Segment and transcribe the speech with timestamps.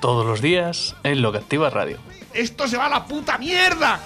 [0.00, 1.98] Todos los días en Lo que Activa Radio.
[2.32, 4.00] ¡Esto se va a la puta mierda!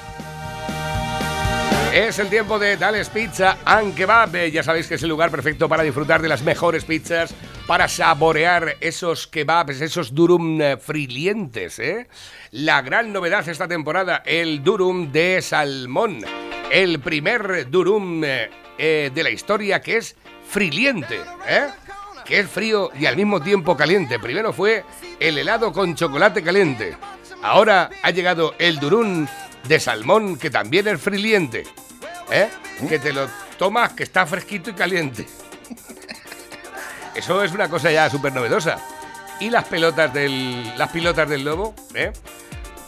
[1.93, 4.35] Es el tiempo de Tales Pizza and Kebab.
[4.35, 7.33] Eh, Ya sabéis que es el lugar perfecto para disfrutar de las mejores pizzas,
[7.69, 11.79] para saborear esos kebabs, esos durum eh, frilientes.
[11.79, 12.09] ¿eh?
[12.51, 16.25] La gran novedad esta temporada, el durum de salmón.
[16.73, 20.17] El primer durum eh, eh, de la historia que es
[20.49, 21.21] friliente.
[21.47, 21.69] ¿eh?
[22.25, 24.19] Que es frío y al mismo tiempo caliente.
[24.19, 24.85] Primero fue
[25.21, 26.97] el helado con chocolate caliente.
[27.43, 29.27] Ahora ha llegado el durum
[29.69, 31.65] de salmón, que también es friliente.
[32.31, 32.49] ¿Eh?
[32.89, 35.27] Que te lo tomas, que está fresquito y caliente.
[37.15, 38.79] Eso es una cosa ya súper novedosa.
[39.41, 40.77] Y las pelotas del.
[40.79, 42.13] las pilotas del lobo, ¿eh?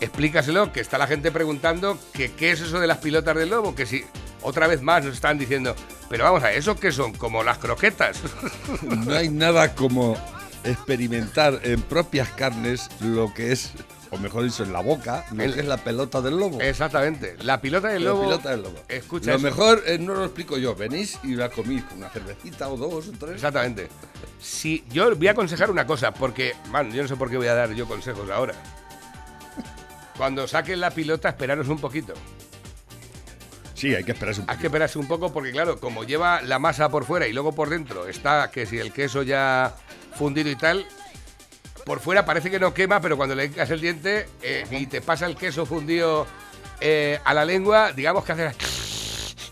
[0.01, 3.75] Explícaselo, que está la gente preguntando que qué es eso de las pilotas del lobo,
[3.75, 4.05] que si
[4.43, 5.75] otra vez más nos están diciendo,
[6.09, 7.13] pero vamos a ¿eso qué son?
[7.15, 8.21] Como las croquetas.
[8.83, 10.17] No hay nada como
[10.65, 13.73] experimentar en propias carnes lo que es,
[14.11, 16.61] o mejor dicho, en la boca, lo El- que es la pelota del lobo.
[16.61, 17.37] Exactamente.
[17.43, 18.23] La pilota del La lobo.
[18.25, 18.79] pelota del lobo.
[18.89, 19.45] Escucha lo eso.
[19.47, 20.75] mejor eh, no lo explico yo.
[20.75, 23.35] Venís y la comís con una cervecita o dos o tres.
[23.37, 23.89] Exactamente.
[24.41, 27.47] Si yo voy a aconsejar una cosa, porque, man, yo no sé por qué voy
[27.49, 28.55] a dar yo consejos ahora.
[30.17, 32.15] Cuando saquen la pilota, esperaros un poquito.
[33.77, 36.59] Sí, hay que esperarse un Hay que esperarse un poco porque, claro, como lleva la
[36.59, 39.75] masa por fuera y luego por dentro está que si el queso ya
[40.15, 40.87] fundido y tal,
[41.85, 45.03] por fuera parece que no quema, pero cuando le echas el diente eh, y te
[45.03, 46.27] pasa el queso fundido
[46.81, 48.57] eh, a la lengua, digamos que haces...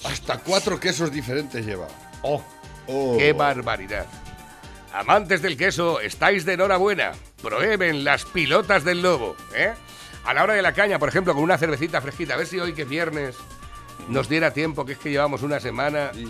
[0.04, 1.86] Hasta cuatro quesos diferentes lleva.
[2.22, 2.42] ¡Oh!
[2.86, 3.16] Oh.
[3.18, 4.06] ¡Qué barbaridad!
[4.94, 7.12] Amantes del queso, estáis de enhorabuena.
[7.42, 9.72] Prueben las pilotas del lobo, ¿eh?
[10.24, 12.34] A la hora de la caña, por ejemplo, con una cervecita fresquita.
[12.34, 13.36] A ver si hoy que es viernes
[14.08, 16.10] nos diera tiempo, que es que llevamos una semana.
[16.14, 16.24] Y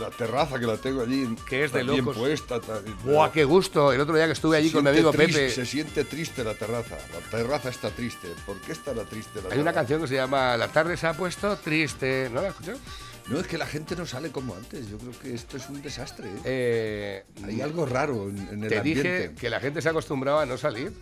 [0.00, 1.34] la terraza que la tengo allí.
[1.48, 2.16] Que es de está bien locos.
[2.18, 2.60] puesta.
[2.60, 3.92] ta- ¡Buah, qué gusto!
[3.92, 5.50] El otro día que estuve allí con mi amigo triste, Pepe.
[5.52, 6.96] Se siente triste la terraza.
[7.12, 8.28] La terraza está triste.
[8.46, 11.12] ¿Por qué estará triste la Hay una canción que se llama La tarde se ha
[11.14, 12.30] puesto triste.
[12.32, 12.78] ¿No la escuchado?
[13.28, 14.88] No, es que la gente no sale como antes.
[14.88, 16.28] Yo creo que esto es un desastre.
[16.28, 16.40] ¿eh?
[16.44, 19.02] Eh, Hay algo raro en, en el te ambiente.
[19.28, 20.92] dije que la gente se ha acostumbrado a no salir.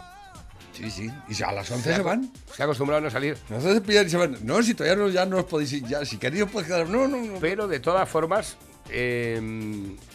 [0.77, 1.11] Sí, sí.
[1.29, 2.31] Y a las 11 se van.
[2.55, 3.37] Se ha acostumbrado a no salir.
[3.49, 4.37] Nos hace pillar y se van.
[4.43, 5.85] No, si todavía no, ya no os podéis ir.
[5.87, 6.89] Ya, si queréis os podéis quedar.
[6.89, 7.39] No, no, no.
[7.41, 8.57] Pero de todas formas,
[8.91, 9.41] eh,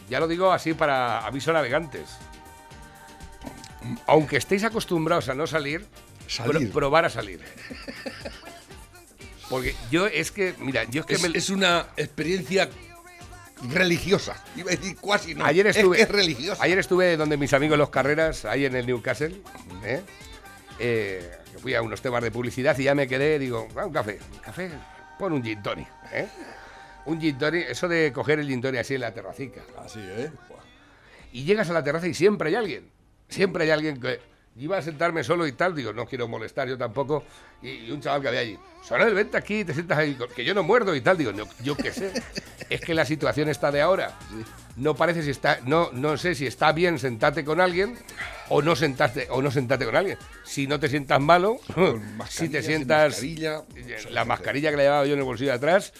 [0.10, 2.10] ya lo digo así para aviso navegantes.
[4.06, 5.86] Aunque estéis acostumbrados a no salir,
[6.28, 6.70] Salir.
[6.70, 7.40] pro- probar a salir.
[9.50, 12.70] Porque yo es que, mira, yo es que Es, me- es una experiencia
[13.70, 14.42] religiosa.
[14.56, 15.44] Iba a decir cuasi no.
[15.46, 16.64] ayer estuve, Es que es religiosa.
[16.64, 19.42] ayer estuve donde mis amigos los carreras, ahí en el Newcastle,
[19.84, 20.02] ¿eh?
[20.84, 23.94] Eh, que fui a unos temas de publicidad y ya me quedé, digo, ah, un
[23.94, 24.72] café, un café,
[25.20, 26.28] pon un gin tonic, ¿eh?
[27.06, 29.62] Un gin tonic, eso de coger el gin tonic así en la terracica.
[29.78, 30.32] Así, ¿eh?
[31.34, 32.90] y llegas a la terraza y siempre hay alguien.
[33.30, 34.20] Siempre hay alguien que
[34.58, 37.24] iba a sentarme solo y tal, digo, no quiero molestar yo tampoco.
[37.62, 40.54] Y, y un chaval que había allí, Sonel, vente aquí te sientas ahí, que yo
[40.54, 41.18] no muerdo y tal.
[41.18, 42.12] Digo, no, yo qué sé.
[42.70, 44.18] es que la situación está de ahora.
[44.76, 47.98] No parece si está, no, no sé si está bien sentarte con alguien
[48.50, 50.18] o no sentarte, o no sentarte con alguien.
[50.44, 51.60] Si no te sientas malo,
[52.30, 53.64] si te sientas mascarilla,
[54.10, 55.94] la mascarilla que le llevaba yo en el bolsillo de atrás,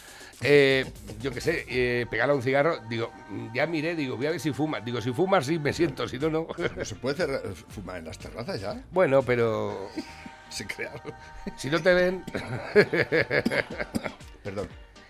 [0.44, 0.86] eh,
[1.22, 4.32] yo qué sé, eh, pegarle a un cigarro, digo, mm, ya miré, digo, voy a
[4.32, 4.84] ver si fumas.
[4.84, 6.48] Digo, si fumas sí me siento, si no, no.
[6.76, 8.82] ¿No se puede cerrar- fumar en las terrazas ya?
[8.92, 9.90] bueno, pero
[10.50, 11.14] Se crearon.
[11.58, 12.24] si no te ven,
[14.44, 14.68] Perdón.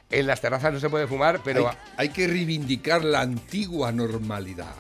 [0.10, 4.74] en las terrazas no se puede fumar, pero hay, hay que reivindicar la antigua normalidad.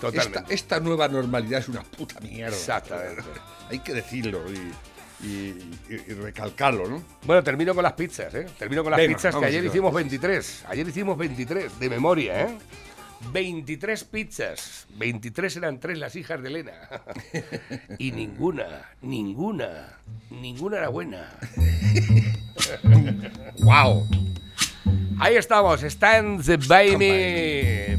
[0.00, 0.38] totalmente.
[0.40, 2.54] Esta, esta nueva normalidad es una puta mierda.
[2.56, 3.22] Exactamente.
[3.70, 4.70] Hay que decirlo y,
[5.22, 5.54] y-
[5.88, 7.02] y- y recalcarlo, ¿no?
[7.24, 8.46] Bueno, termino con las pizzas, ¿eh?
[8.58, 10.64] Termino con las Venga, pizzas que ayer hicimos 23.
[10.68, 12.58] Ayer hicimos 23, de memoria, ¿eh?
[13.32, 14.86] 23 pizzas.
[14.96, 16.72] 23 eran tres las hijas de Elena.
[17.98, 19.98] y ninguna, ninguna,
[20.30, 21.30] ninguna era buena.
[23.60, 24.06] ¡Wow!
[25.20, 27.92] Ahí estamos, Stand by me.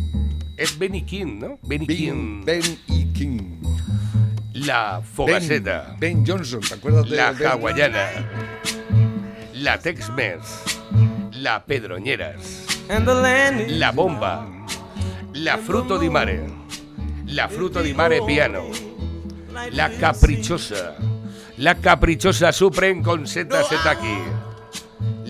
[0.58, 1.60] Es Benny King, ¿no?
[1.64, 2.44] Benny King.
[2.44, 3.53] Ben, ben y King.
[4.66, 5.96] La Fogaceta.
[5.98, 7.48] Ben Johnson, ¿te acuerdas de La Ben?
[7.48, 8.10] Hawaiana.
[9.54, 10.80] La Tex-Mex.
[11.34, 12.66] La Pedroñeras.
[13.68, 14.48] La Bomba.
[15.34, 16.46] La Fruto di Mare.
[17.26, 18.70] La Fruto di Mare Piano.
[19.72, 20.96] La Caprichosa.
[21.58, 24.18] la caprichosa Supreme con setas setaki,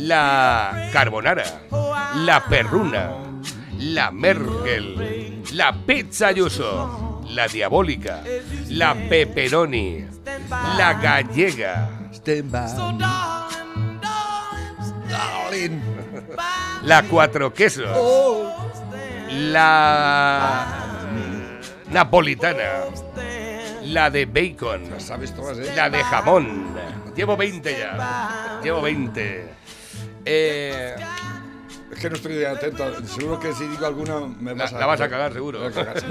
[0.07, 1.43] la carbonara,
[2.25, 3.11] la perruna,
[3.77, 8.23] la Merkel, la pizza yuso, la diabólica,
[8.69, 10.05] la pepperoni,
[10.77, 12.99] la gallega, Stand by me.
[15.09, 15.81] Darling.
[16.83, 17.87] la cuatro quesos,
[19.29, 20.65] la
[21.91, 22.85] napolitana,
[23.83, 25.73] la de bacon, Las sabes todas, ¿eh?
[25.75, 26.73] la de jamón.
[27.15, 28.59] Llevo 20 ya.
[28.63, 29.45] Llevo 20.
[30.25, 30.95] Eh,
[31.93, 33.05] Es que no estoy atento.
[33.05, 34.79] Seguro que si digo alguna me La- vas a...
[34.79, 35.65] la vas a cagar, seguro.
[35.65, 35.95] A cagar,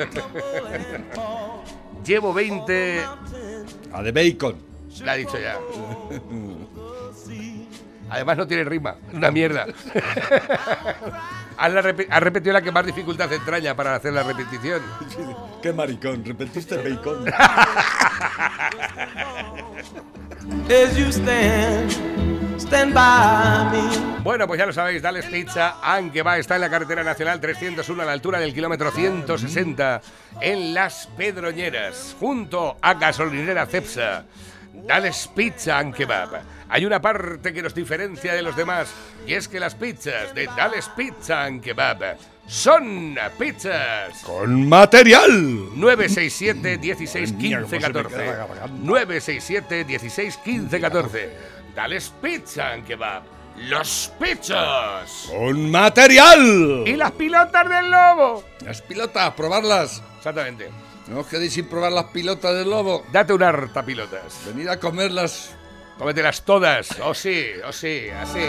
[2.05, 3.02] llevo 20.
[3.93, 4.56] La de bacon.
[5.05, 5.58] La he dicho ya.
[8.11, 8.96] Además no tiene rima.
[9.12, 9.67] Una mierda.
[11.56, 14.82] Has, la has repetido la que más dificultad entraña para hacer la repetición.
[15.62, 16.25] Qué maricón.
[16.25, 17.25] Repetiste bacon.
[22.62, 24.20] stand, by me.
[24.22, 28.02] Bueno, pues ya lo sabéis, Dales Pizza, aunque va, está en la carretera nacional 301
[28.02, 30.00] a la altura del kilómetro 160
[30.40, 34.24] en Las Pedroñeras, junto a gasolinera Cepsa.
[34.72, 36.40] Dales Pizza and Kebab.
[36.68, 38.88] Hay una parte que nos diferencia de los demás
[39.26, 42.16] y es que las pizzas de Dales Pizza and Kebab
[42.46, 44.22] son pizzas.
[44.24, 45.30] Con material.
[45.74, 48.16] 967 16 Mierda, 15 cómo se me 14.
[48.16, 48.68] queda la garganta.
[48.82, 51.30] 967 16 15 14.
[51.74, 53.22] Dales Pizza and Kebab.
[53.56, 55.28] Los pizzas.
[55.28, 56.84] Con material.
[56.86, 58.44] Y las pilotas del lobo.
[58.64, 60.02] Las pilotas, probarlas.
[60.19, 60.70] Exactamente.
[61.08, 63.04] No os quedéis sin probar las pilotas del lobo.
[63.12, 64.40] Date una harta pilotas.
[64.46, 65.54] Venid a comerlas.
[65.98, 66.98] Cómetelas todas.
[67.02, 68.40] Oh sí, oh sí, así.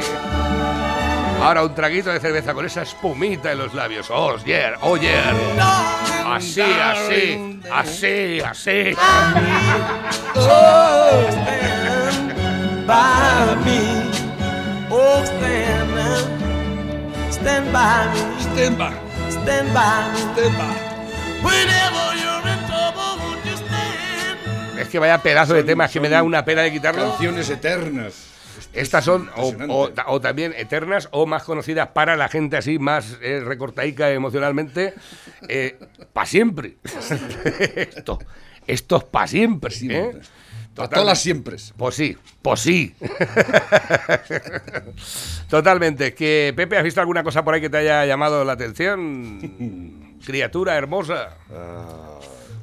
[1.42, 4.08] Ahora un traguito de cerveza con esa espumita en los labios.
[4.10, 5.34] Oh yeah, oh yeah.
[6.34, 8.96] Así, así, así, así.
[12.84, 13.80] Stand by me.
[14.92, 15.90] Oh, stand,
[17.32, 18.20] stand by me.
[18.42, 18.94] Stand by.
[19.30, 20.20] Stand by me.
[20.20, 20.76] Stand by.
[21.42, 24.80] Whenever you're in trouble, won't you stand?
[24.80, 27.12] Es que vaya pedazo de temas que me da una pena de quitarlo.
[27.12, 28.16] Canciones eternas.
[28.74, 33.18] Estas son o, o o también eternas o más conocidas para la gente así más
[33.22, 34.94] eh, recortaica emocionalmente
[36.12, 36.76] para siempre.
[37.76, 38.20] esto,
[38.68, 39.74] esto es para siempre.
[39.84, 40.12] ¿eh?
[40.74, 40.96] Totalmente.
[40.96, 41.58] todas las siempre.
[41.78, 42.96] Pues sí, pues sí.
[45.50, 46.14] Totalmente.
[46.16, 50.16] Que Pepe, ¿has visto alguna cosa por ahí que te haya llamado la atención?
[50.26, 51.38] Criatura hermosa.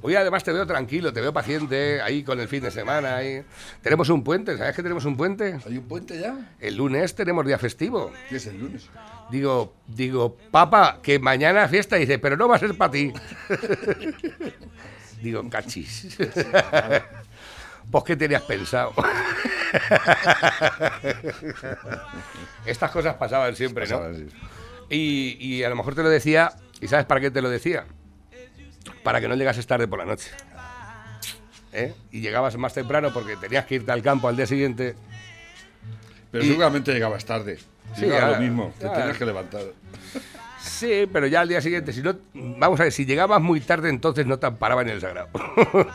[0.02, 3.16] Hoy además te veo tranquilo, te veo paciente, ahí con el fin de semana.
[3.16, 3.42] Ahí.
[3.82, 5.58] Tenemos un puente, ¿sabes que tenemos un puente?
[5.66, 6.54] ¿Hay un puente ya?
[6.58, 8.10] El lunes tenemos día festivo.
[8.28, 8.88] ¿Qué es el lunes?
[9.30, 11.96] Digo, digo, papá, que mañana fiesta.
[11.96, 13.12] dice, pero no va a ser para ti.
[15.22, 16.16] digo, cachis.
[17.90, 18.92] Pues, ¿qué tenías pensado?
[22.66, 24.14] Estas cosas pasaban siempre, ¿no?
[24.14, 24.26] Sí.
[24.90, 27.84] Y, y a lo mejor te lo decía, ¿y sabes para qué te lo decía?
[29.02, 30.30] Para que no llegases tarde por la noche.
[31.72, 31.94] ¿Eh?
[32.10, 34.96] Y llegabas más temprano porque tenías que irte al campo al día siguiente.
[36.30, 37.58] Pero Y- seguramente llegabas tarde.
[37.94, 38.72] Sí, Llegaba ya, lo mismo.
[38.78, 39.62] Te tenías que levantar.
[40.60, 43.88] Sí, pero ya al día siguiente, si no, vamos a ver, si llegabas muy tarde,
[43.88, 45.28] entonces no te amparaba en el sagrado.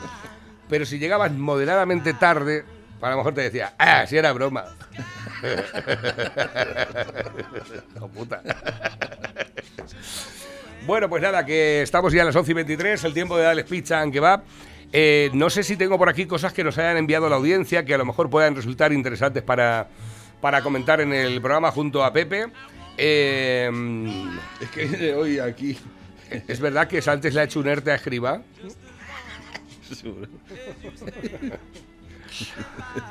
[0.70, 2.66] pero si llegabas moderadamente tarde,
[3.02, 4.66] a lo mejor te decía, ah, si era broma.
[7.96, 8.42] Hijo puta.
[10.86, 13.66] bueno, pues nada, que estamos ya a las 11 y 23, el tiempo de darles
[13.66, 14.44] pizza en kebab.
[14.94, 17.94] Eh, no sé si tengo por aquí cosas que nos hayan enviado la audiencia que
[17.94, 19.88] a lo mejor puedan resultar interesantes para,
[20.42, 22.48] para comentar en el programa junto a Pepe.
[22.98, 23.70] Eh,
[24.62, 25.78] Es que hoy aquí.
[26.48, 28.42] ¿Es verdad que Sánchez le ha hecho un ERTE a Escriba?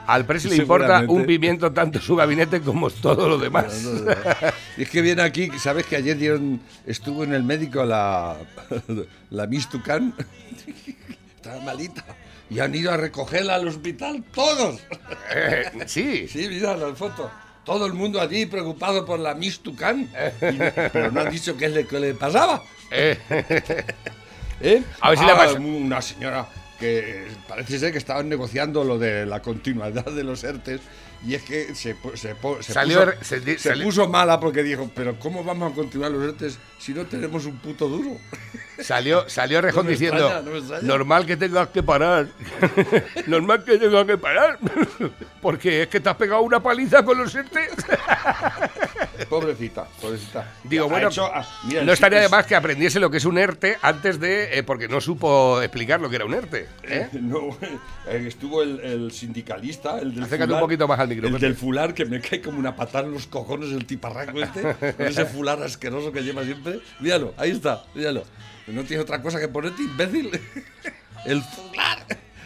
[0.06, 3.82] Al presi le importa un pimiento tanto su gabinete como todo lo demás.
[4.76, 8.36] Y es que viene aquí, ¿sabes que ayer dieron, estuvo en el médico la,
[9.30, 10.14] la Miss Tucán?
[11.36, 12.04] Estaba malita.
[12.50, 14.80] Y han ido a recogerla al hospital todos.
[15.34, 17.30] Eh, sí, Sí, mira la foto.
[17.64, 20.02] Todo el mundo allí preocupado por la Miss Tucán.
[20.02, 20.58] Y-
[20.92, 22.62] Pero no han dicho qué le, qué le pasaba.
[22.90, 23.18] Eh,
[24.60, 24.82] ¿Eh?
[25.00, 25.58] A ver si le Ah, pasa.
[25.58, 26.46] Una señora
[26.78, 30.80] que parece ser que estaban negociando lo de la continuidad de los ERTES
[31.26, 34.38] y es que se, se, pu- se Salió puso, se di- se sali- puso mala
[34.40, 38.18] porque dijo, pero ¿cómo vamos a continuar los ERTES si no tenemos un puto duro?
[38.80, 42.26] salió, salió Rejón No diciendo, extraña, no normal que tengas que parar.
[43.26, 44.58] normal que tengas que parar.
[45.40, 47.68] Porque es que te has pegado una paliza con los ERTE.
[49.28, 50.52] Pobrecita, pobrecita.
[50.64, 53.24] Digo, bueno, hecho- ah, mira, no es- estaría de más que aprendiese lo que es
[53.24, 54.58] un ERTE antes de.
[54.58, 56.68] eh, porque no supo explicar lo que era un ERTE.
[56.84, 57.08] ¿eh?
[57.12, 57.56] No,
[58.06, 61.54] eh, estuvo el, el sindicalista, el del Acércate un poquito más al micro, El del
[61.54, 65.24] fular, que me cae como una patada en los cojones el tiparraco este, con ese
[65.24, 66.80] fular asqueroso que lleva siempre.
[67.00, 68.24] Míralo, ahí está, míralo.
[68.66, 70.30] No tiene otra cosa que ponerte, imbécil.
[71.26, 72.04] El fular.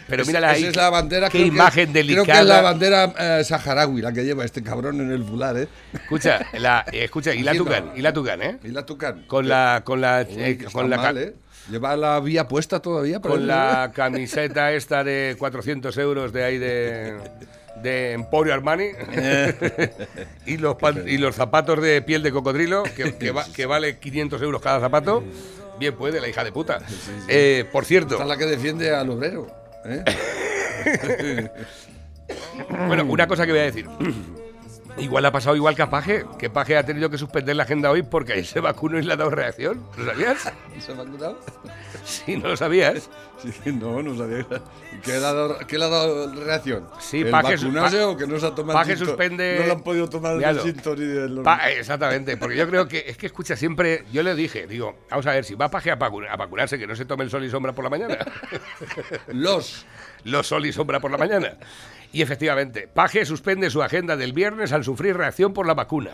[0.09, 2.43] Pero mírala ahí, Esa es la bandera qué que- imagen Creo que es delicada.
[2.43, 5.67] la bandera eh, saharaui la que lleva este cabrón en el fular, ¿eh?
[5.93, 8.57] Escucha, la, eh, escucha, y la Tucán, y la Tucán, ¿eh?
[8.63, 9.23] Y la tucán.
[9.27, 9.81] Con la.
[9.85, 10.25] Con la.
[10.29, 11.35] Uy, eh, con la mal, ¿eh?
[11.69, 13.19] Lleva la vía puesta todavía.
[13.19, 17.15] con la camiseta esta de 400 euros de ahí de,
[17.83, 18.85] de Emporio Armani
[20.45, 23.99] y, los pan- y los zapatos de piel de cocodrilo que, que, va- que vale
[23.99, 25.23] 500 euros cada zapato.
[25.79, 26.79] Bien puede, la hija de puta.
[27.27, 29.47] Eh, por cierto, Esta es la que defiende al obrero.
[29.85, 31.49] ¿Eh?
[32.87, 33.87] bueno, una cosa que voy a decir.
[34.99, 37.89] Igual ha pasado igual que a Paje, que Paje ha tenido que suspender la agenda
[37.89, 39.83] hoy porque ahí se vacunó y le ha dado reacción.
[39.97, 40.51] ¿Lo sabías?
[40.79, 41.39] ¿Se ha vacunado?
[42.05, 43.09] Sí, no lo sabías.
[43.43, 44.45] Sí, no, no sabía.
[45.03, 46.87] ¿Qué le ha dado, qué le ha dado reacción?
[46.99, 49.73] Sí, ¿El Paje- vacunarse Pa- o que no se ha tomado Paje suspende- No lo
[49.73, 50.63] han podido tomar Míralo.
[50.63, 51.41] el Sinton ni del...
[51.43, 55.27] Pa- exactamente, porque yo creo que es que escucha siempre, yo le dije, digo, vamos
[55.27, 57.49] a ver, si va Paje a, a vacunarse, que no se tome el sol y
[57.49, 58.17] sombra por la mañana.
[59.27, 59.85] Los.
[60.23, 61.57] Los sol y sombra por la mañana.
[62.11, 66.11] Y efectivamente, Paje suspende su agenda del viernes al sufrir reacción por la vacuna.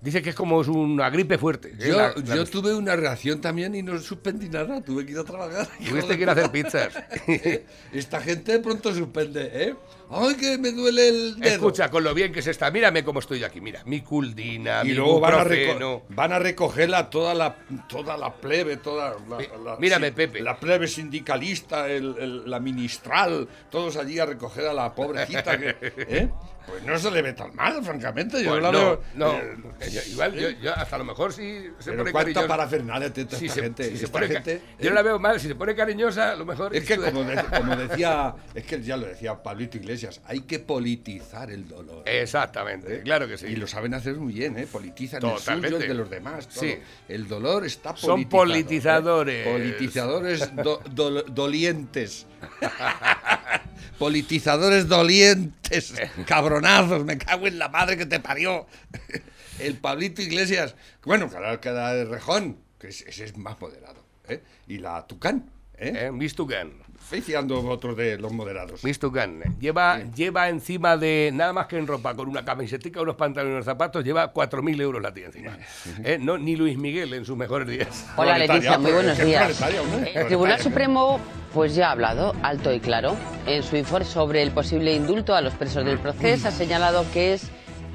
[0.00, 1.68] Dice que es como una gripe fuerte.
[1.78, 1.88] ¿eh?
[1.88, 4.82] Yo, La- la- yo tuve una reacción también y no suspendí nada.
[4.82, 5.66] Tuve que ir a trabajar.
[5.88, 6.90] Tuviste que ir a hacer pizzas.
[7.92, 9.74] Esta gente pronto suspende, ¿eh?
[10.10, 11.52] ¡Ay, que me duele el dedo!
[11.54, 14.82] Escucha, con lo bien que se está, mírame cómo estoy yo aquí, mira, mi culdina,
[14.84, 17.56] y mi luego van a, van a recogerla toda la,
[17.88, 20.40] toda la plebe, toda la, Mi- la- mírame, sí, Pepe.
[20.42, 25.58] la plebe sindicalista, el- el- la ministral, todos allí a recoger a la pobrecita.
[25.58, 26.28] que, ¿eh?
[26.66, 28.42] Pues no se le ve tan mal, francamente.
[28.42, 29.00] Yo Pues la no, veo.
[29.16, 29.54] no, eh,
[29.92, 32.48] yo- igual, yo, yo hasta lo mejor si se pero pone cuánta cariñosa.
[32.48, 33.84] parafernalia tiene si esta se- gente.
[33.90, 34.88] si se esta gente yo ¿eh?
[34.88, 36.74] no la veo mal, si se pone cariñosa, a lo mejor.
[36.74, 39.93] Es que como, de- como decía, es que ya lo decía Pablito Iglesias,
[40.26, 42.02] hay que politizar el dolor.
[42.08, 43.46] Exactamente, claro que sí.
[43.46, 44.66] Y lo saben hacer muy bien, ¿eh?
[44.70, 45.68] Politizan el Totalmente.
[45.76, 46.48] suyo, el de los demás.
[46.48, 46.60] todo.
[46.64, 46.76] Sí.
[47.08, 49.46] El dolor está Son politizado, politizadores.
[49.46, 49.50] ¿eh?
[49.52, 52.26] Politizadores do- dol- dolientes.
[53.98, 55.94] politizadores dolientes.
[56.26, 58.66] Cabronazos, me cago en la madre que te parió.
[59.60, 60.74] El Pablito Iglesias.
[61.04, 64.02] Bueno, cada, cada de rejón, que es- ese es más moderado.
[64.28, 64.42] ¿eh?
[64.66, 65.48] Y la Tucán,
[65.78, 66.06] ¿eh?
[66.06, 66.10] ¿Eh?
[66.12, 66.72] Miss Tucán.
[67.08, 68.82] Feiceando otros de los moderados.
[68.82, 69.40] Miss Tucán.
[69.60, 73.54] Lleva, lleva encima de, nada más que en ropa, con una camisetica, unos pantalones y
[73.56, 75.58] unos zapatos, lleva 4.000 euros la tía encima.
[76.02, 76.18] ¿Eh?
[76.20, 78.06] No, ni Luis Miguel en sus mejores días.
[78.16, 79.50] Hola Leticia, muy buenos que días.
[79.50, 80.26] El proletaria.
[80.26, 81.20] Tribunal Supremo
[81.52, 83.16] pues ya ha hablado alto y claro.
[83.46, 87.34] En su informe sobre el posible indulto a los presos del proceso ha señalado que
[87.34, 87.50] es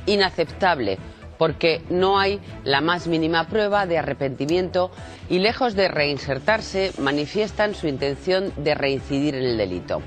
[0.05, 0.97] inaceptable
[1.39, 4.91] porque no hay la más mínima prueba de arrepentimiento
[5.29, 10.01] y lejos de reinsertarse manifiestan su intención de reincidir en el delito.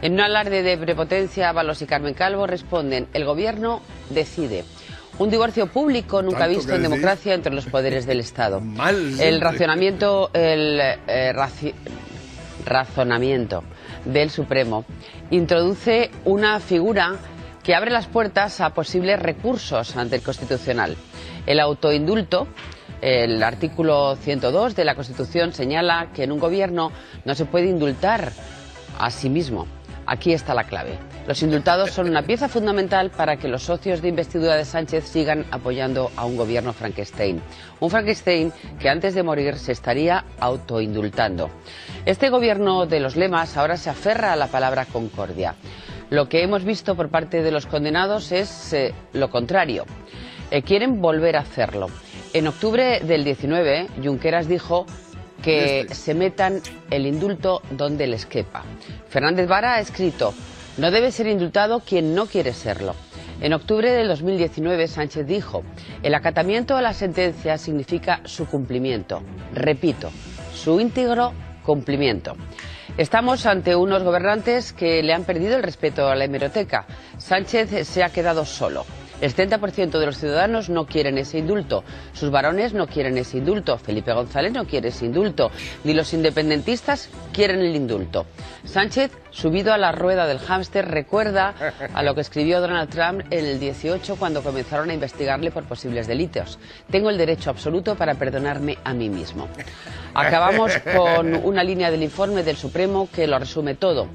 [0.00, 4.64] En un alarde de prepotencia, Balos y Carmen Calvo responden, el gobierno decide.
[5.18, 8.60] Un divorcio público nunca visto en democracia entre los poderes del Estado.
[8.62, 11.74] Mal El racionamiento, el eh, raci-
[12.64, 13.62] razonamiento
[14.06, 14.86] del Supremo
[15.30, 17.16] introduce una figura
[17.62, 20.96] que abre las puertas a posibles recursos ante el Constitucional.
[21.46, 22.48] El autoindulto,
[23.00, 26.92] el artículo 102 de la Constitución señala que en un gobierno
[27.24, 28.32] no se puede indultar
[28.98, 29.66] a sí mismo.
[30.06, 30.98] Aquí está la clave.
[31.28, 35.46] Los indultados son una pieza fundamental para que los socios de investidura de Sánchez sigan
[35.52, 37.40] apoyando a un gobierno Frankenstein.
[37.78, 41.50] Un Frankenstein que antes de morir se estaría autoindultando.
[42.06, 45.54] Este gobierno de los lemas ahora se aferra a la palabra concordia.
[46.10, 49.84] Lo que hemos visto por parte de los condenados es eh, lo contrario.
[50.50, 51.86] Eh, quieren volver a hacerlo.
[52.32, 54.86] En octubre del 19, Junqueras dijo
[55.42, 55.94] que Este.
[55.94, 58.64] se metan el indulto donde les quepa.
[59.08, 60.34] Fernández Vara ha escrito,
[60.78, 62.94] no debe ser indultado quien no quiere serlo.
[63.40, 65.62] En octubre del 2019 Sánchez dijo,
[66.02, 69.22] el acatamiento a la sentencia significa su cumplimiento.
[69.54, 70.10] Repito,
[70.54, 71.32] su íntegro
[71.64, 72.36] cumplimiento.
[72.96, 76.86] Estamos ante unos gobernantes que le han perdido el respeto a la hemeroteca.
[77.18, 78.84] Sánchez se ha quedado solo.
[79.20, 81.84] El 70% de los ciudadanos no quieren ese indulto.
[82.12, 83.76] Sus varones no quieren ese indulto.
[83.76, 85.50] Felipe González no quiere ese indulto.
[85.84, 88.26] Ni los independentistas quieren el indulto.
[88.64, 91.54] Sánchez, subido a la rueda del hámster, recuerda
[91.92, 96.06] a lo que escribió Donald Trump en el 18 cuando comenzaron a investigarle por posibles
[96.06, 96.58] delitos.
[96.90, 99.48] Tengo el derecho absoluto para perdonarme a mí mismo.
[100.14, 104.08] Acabamos con una línea del informe del Supremo que lo resume todo.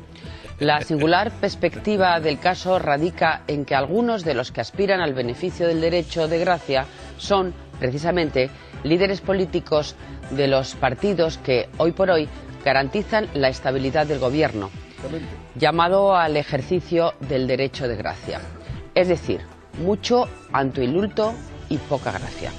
[0.60, 5.68] La singular perspectiva del caso radica en que algunos de los que aspiran al beneficio
[5.68, 6.86] del derecho de gracia
[7.18, 8.50] son, precisamente,
[8.84, 9.96] líderes políticos
[10.32, 12.30] de los partidos que, hoy por hoy,
[12.64, 14.72] garantizan la estabilidad del gobierno,
[15.56, 18.40] llamado al ejercicio del derecho de gracia.
[18.96, 19.42] Es decir,
[19.84, 21.36] mucho autoindulto
[21.68, 22.52] y poca gracia.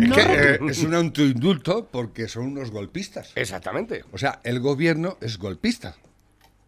[0.00, 3.32] Es que eh, es un autoindulto porque son unos golpistas.
[3.34, 4.04] Exactamente.
[4.12, 5.96] O sea, el gobierno es golpista.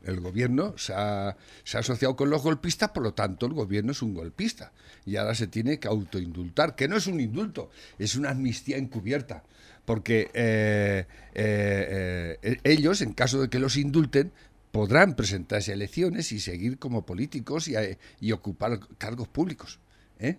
[0.06, 3.92] El gobierno se ha, se ha asociado con los golpistas, por lo tanto el gobierno
[3.92, 4.72] es un golpista.
[5.04, 9.42] Y ahora se tiene que autoindultar, que no es un indulto, es una amnistía encubierta.
[9.84, 14.32] Porque eh, eh, eh, ellos, en caso de que los indulten,
[14.72, 19.78] podrán presentarse a elecciones y seguir como políticos y, a- y ocupar cargos públicos.
[20.18, 20.38] ¿eh?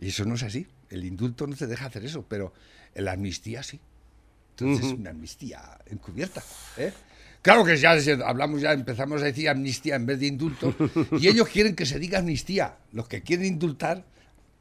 [0.00, 0.66] Y eso no es así.
[0.88, 2.52] El indulto no te deja hacer eso, pero
[2.94, 3.80] la amnistía sí.
[4.58, 6.42] Entonces es una amnistía encubierta.
[6.76, 6.92] ¿eh?
[7.42, 10.74] Claro que ya hablamos, ya empezamos a decir amnistía en vez de indulto,
[11.18, 12.76] y ellos quieren que se diga amnistía.
[12.92, 14.04] Los que quieren indultar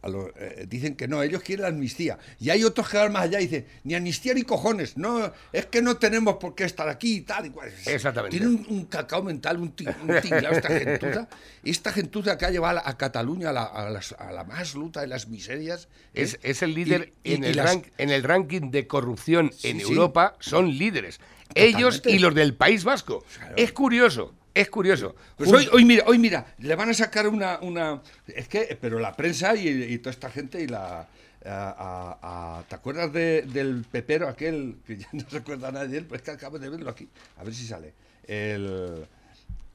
[0.02, 2.18] a lo- eh, dicen que no, ellos quieren amnistía.
[2.40, 5.66] Y hay otros que van más allá y dicen, ni amnistía ni cojones, no, es
[5.66, 7.70] que no tenemos por qué estar aquí y tal y cual.
[7.86, 8.38] Exactamente.
[8.38, 11.28] Tienen un, un cacao mental, un, ti- un tinglao esta gentuza.
[11.64, 15.02] Esta gentuza que ha llevado a Cataluña a la, a las- a la más luta
[15.02, 15.90] de las miserias.
[16.14, 16.22] ¿eh?
[16.24, 19.52] Es, es el líder Y- en, y el las- rank- en el ranking de corrupción
[19.64, 19.84] en Sí.
[19.92, 21.20] Europa, son líderes.
[21.56, 23.26] Ellos y los del País Vasco.
[23.58, 25.16] Es curioso, es curioso.
[25.38, 29.00] Pues hoy, hoy mira, hoy mira, le van a sacar una, una es que, pero
[29.00, 31.08] la prensa y, y toda esta gente y la, a-
[31.46, 35.98] a- a- ¿te acuerdas de- del pepero aquel que ya no se acuerda nadie de
[36.00, 36.06] él?
[36.06, 37.94] Pues que acabo de verlo aquí, a ver si sale.
[38.28, 39.06] El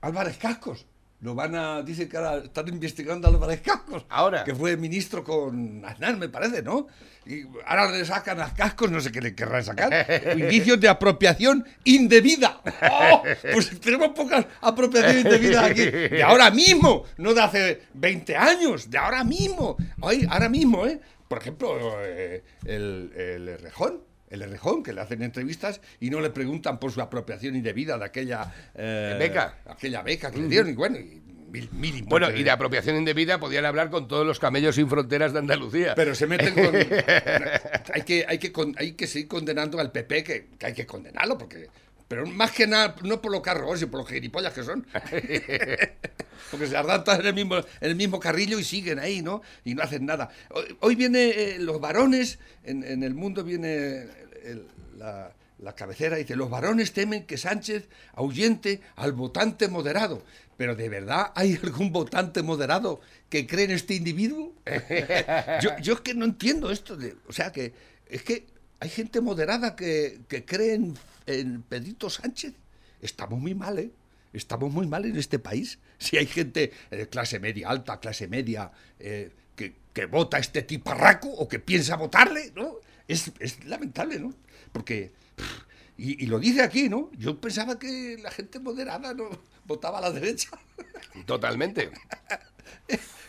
[0.01, 0.87] Álvarez Cascos.
[1.25, 4.05] Lo van a, dicen que ahora están investigando a Álvarez Cascos.
[4.11, 4.45] Ahora.
[4.45, 6.87] Que fue ministro con Aznar, me parece, ¿no?
[7.25, 10.07] Y ahora le sacan a Cascos, no sé qué le querrán sacar.
[10.37, 12.61] Indicios de apropiación indebida.
[12.91, 13.23] ¡Oh!
[13.55, 15.87] Pues tenemos pocas apropiaciones indebidas aquí.
[15.87, 19.79] De ahora mismo, no de hace 20 años, de ahora mismo.
[20.03, 21.01] Hoy, ahora mismo, ¿eh?
[21.27, 24.03] Por ejemplo, eh, el, el Rejón.
[24.29, 28.05] El Errejón, que le hacen entrevistas y no le preguntan por su apropiación indebida de
[28.05, 29.59] aquella eh, Beca.
[29.67, 30.71] Aquella beca que le dieron.
[30.71, 34.39] Y bueno, y mil, mil Bueno, y de apropiación indebida podían hablar con todos los
[34.39, 35.95] camellos sin fronteras de Andalucía.
[35.95, 36.75] Pero se meten con.
[37.95, 41.39] hay, que, hay, que hay que seguir condenando al PP, que, que hay que condenarlo,
[41.39, 41.69] porque.
[42.09, 44.87] Pero más que nada, no por los carros, sino por los gilipollas que son.
[46.51, 49.43] porque se todos en el, mismo, en el mismo carrillo y siguen ahí, ¿no?
[49.65, 50.31] Y no hacen nada.
[50.51, 54.07] Hoy, hoy viene eh, los varones, en, en el mundo viene
[54.45, 60.23] el- la, la cabecera, dice: Los varones temen que Sánchez ahuyente al votante moderado.
[60.57, 64.53] Pero ¿de verdad hay algún votante moderado que cree en este individuo?
[65.63, 66.97] yo, yo es que no entiendo esto.
[66.97, 67.73] De, o sea, que
[68.09, 68.47] es que
[68.79, 70.95] hay gente moderada que, que cree en,
[71.27, 72.55] en Pedrito Sánchez.
[73.01, 73.91] Estamos muy mal, ¿eh?
[74.33, 75.79] Estamos muy mal en este país.
[75.99, 80.63] Si hay gente de clase media, alta, clase media, eh, que, que vota a este
[80.63, 82.75] tiparraco o que piensa votarle, ¿no?
[83.09, 84.35] Es, es lamentable, ¿no?
[84.73, 85.13] Porque...
[85.37, 85.63] pff,
[85.97, 87.11] Y, y lo dice aquí, ¿no?
[87.17, 89.31] Yo pensaba que la gente moderada no
[89.65, 90.51] votaba a la derecha.
[91.27, 91.91] Totalmente.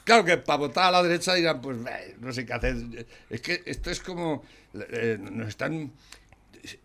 [0.04, 3.08] Claro que para votar a la derecha dirán, pues eh, no sé qué hacer.
[3.30, 4.44] Es que esto es como.
[4.74, 5.92] eh, nos están.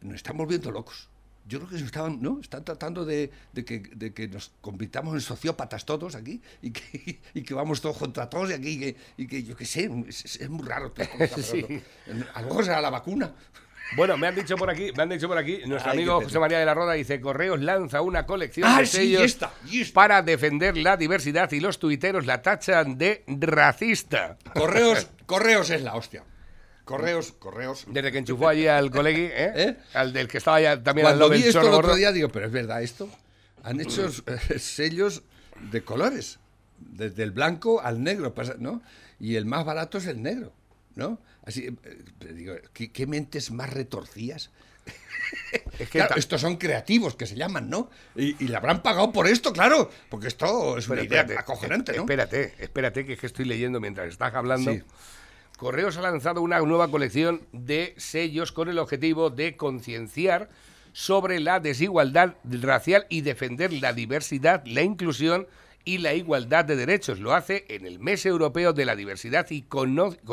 [0.02, 1.08] Nos están volviendo locos.
[1.46, 2.38] Yo creo que se estaban, ¿no?
[2.40, 7.20] Están tratando de, de que, de que nos convirtamos en sociópatas todos aquí y que,
[7.34, 9.90] y que vamos todos contra todos y aquí y que, y que yo qué sé,
[10.06, 10.92] es, es muy raro.
[10.92, 11.66] todo pasando.
[12.34, 13.34] A lo mejor será la vacuna.
[13.96, 16.20] Bueno, me han dicho por aquí, me han dicho por aquí, nuestro Ay, amigo.
[16.22, 19.52] José María de la Roda dice, Correos lanza una colección Ah, de sí, sellos esta,
[19.68, 19.92] esta.
[19.94, 24.38] para defender la diversidad y los tuiteros la tachan de racista.
[24.54, 26.22] Correos, correos es la hostia.
[26.90, 27.85] Correos, correos.
[27.87, 29.31] Desde que enchufó allí al colegui, ¿eh?
[29.55, 29.76] ¿Eh?
[29.94, 31.94] Al del que estaba ya también al Cuando lado vi del esto el otro gordo.
[31.94, 33.09] día, digo, pero es verdad esto.
[33.62, 35.22] Han hecho eh, sellos
[35.70, 36.40] de colores,
[36.79, 38.83] desde el blanco al negro, ¿no?
[39.20, 40.53] Y el más barato es el negro,
[40.96, 41.20] ¿no?
[41.44, 42.03] Así, eh,
[42.35, 44.50] digo, ¿qué, qué mentes más retorcidas?
[45.79, 47.88] Es que Claro, estos son creativos, que se llaman, ¿no?
[48.16, 52.03] Y, y le habrán pagado por esto, claro, porque esto es una idea acojonante, ¿no?
[52.03, 54.72] Espérate, espérate, que es que estoy leyendo mientras estás hablando.
[54.72, 54.83] Sí.
[55.61, 60.49] Correos ha lanzado una nueva colección de sellos con el objetivo de concienciar
[60.94, 65.46] sobre la desigualdad racial y defender la diversidad, la inclusión
[65.85, 67.20] y la igualdad de derechos.
[67.20, 69.66] Lo hace en el mes europeo de la diversidad y,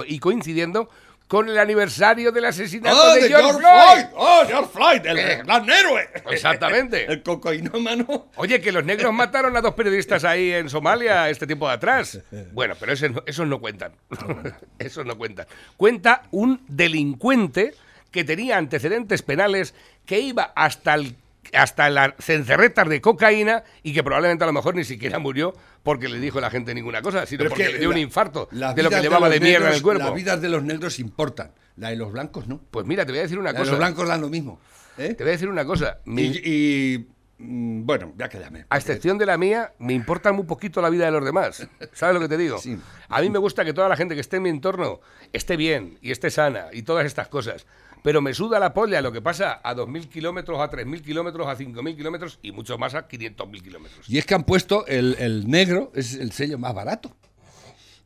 [0.08, 0.90] y coincidiendo
[1.28, 4.02] con el aniversario del asesinato ¡Oh, de, de George George Floyd!
[4.02, 4.13] Floyd!
[4.16, 5.06] ¡Oh, George Floyd!
[5.06, 6.10] ¡El Eh, gran héroe!
[6.32, 7.06] exactamente.
[7.12, 8.30] El cocainómano.
[8.38, 12.20] Oye, que los negros mataron a dos periodistas ahí en Somalia este tiempo de atrás.
[12.54, 13.92] Bueno, pero ese no- esos no cuentan.
[14.80, 15.48] esos no cuentan.
[15.76, 17.74] Cuenta un delincuente
[18.12, 19.74] que tenía antecedentes penales
[20.06, 21.16] que iba hasta el
[21.53, 26.07] hasta las cencerretas de cocaína y que probablemente a lo mejor ni siquiera murió porque
[26.10, 28.47] le dijo la gente ninguna cosa, sino Pero es porque que le dio un infarto
[28.51, 30.03] de lo que llevaba de, los mierda en el negros- cuerpo.
[30.05, 32.60] Las vidas de los negros importan, la de los blancos no.
[32.71, 33.71] Pues mira, te voy a decir una La de cosa.
[33.71, 34.60] los blancos dan lo mismo.
[34.97, 35.13] ¿eh?
[35.13, 35.99] Te voy a decir una cosa.
[36.05, 37.07] Mi- Y, y,
[37.38, 38.65] mm, bueno, ya quédame.
[38.69, 41.67] A excepción de la mía, me importa muy poquito la vida de los demás.
[41.93, 42.57] ¿Sabes lo que te digo?
[42.57, 42.77] Sí.
[43.10, 44.99] A mí me gusta que toda la gente que esté en mi entorno
[45.31, 47.65] esté bien y esté sana y todas estas cosas.
[48.08, 51.58] Pero me suda la polla lo que pasa a 2.000 kilómetros, a 3.000 kilómetros, a
[51.58, 54.10] 5.000 kilómetros y mucho más a 500.000 kilómetros.
[54.10, 57.13] Y es que han puesto el, el negro, es el sello más barato,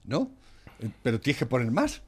[0.03, 0.31] ¿no?
[1.03, 2.01] Pero tienes que poner más.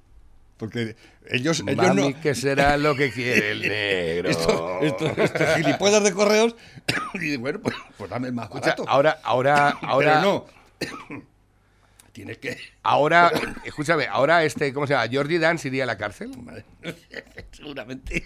[0.58, 0.96] Porque
[1.30, 2.20] ellos, ellos Mami, no.
[2.20, 4.30] ¿qué será lo que quiere el negro?
[4.32, 6.56] Esto, esto, gilipollas de correos.
[7.14, 8.86] y bueno, pues, pues dame más barato.
[8.88, 10.20] ahora, ahora, ahora,
[10.80, 11.24] Pero no.
[12.14, 12.58] Tienes que.
[12.84, 13.32] ahora,
[13.66, 15.10] escúchame, ahora este, ¿cómo se llama?
[15.12, 16.32] Jordi Dance iría a la cárcel
[17.52, 18.24] Seguramente.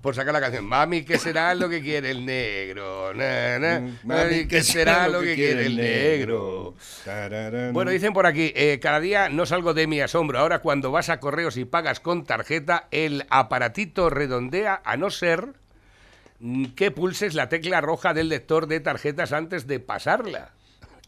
[0.00, 0.64] por sacar la canción.
[0.64, 3.12] Mami, ¿qué será lo que quiere el negro?
[3.14, 3.80] Na, na.
[3.80, 6.76] Mm, Mami, ¿qué será lo que quiere el negro?
[7.04, 7.72] Tararán.
[7.72, 10.38] Bueno, dicen por aquí, eh, cada día no salgo de mi asombro.
[10.38, 15.48] Ahora cuando vas a correos y pagas con tarjeta, el aparatito redondea a no ser
[16.76, 20.52] que pulses la tecla roja del lector de tarjetas antes de pasarla.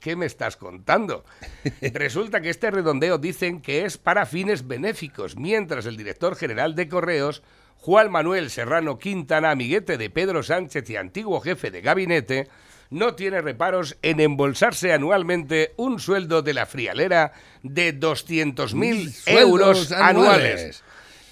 [0.01, 1.25] ¿Qué me estás contando?
[1.81, 6.89] Resulta que este redondeo dicen que es para fines benéficos, mientras el director general de
[6.89, 7.43] correos,
[7.77, 12.49] Juan Manuel Serrano Quintana, amiguete de Pedro Sánchez y antiguo jefe de gabinete,
[12.91, 17.33] no tiene reparos en embolsarse anualmente un sueldo de la frialera
[17.63, 20.03] de 200.000 Sueldos euros anuales.
[20.03, 20.85] anuales.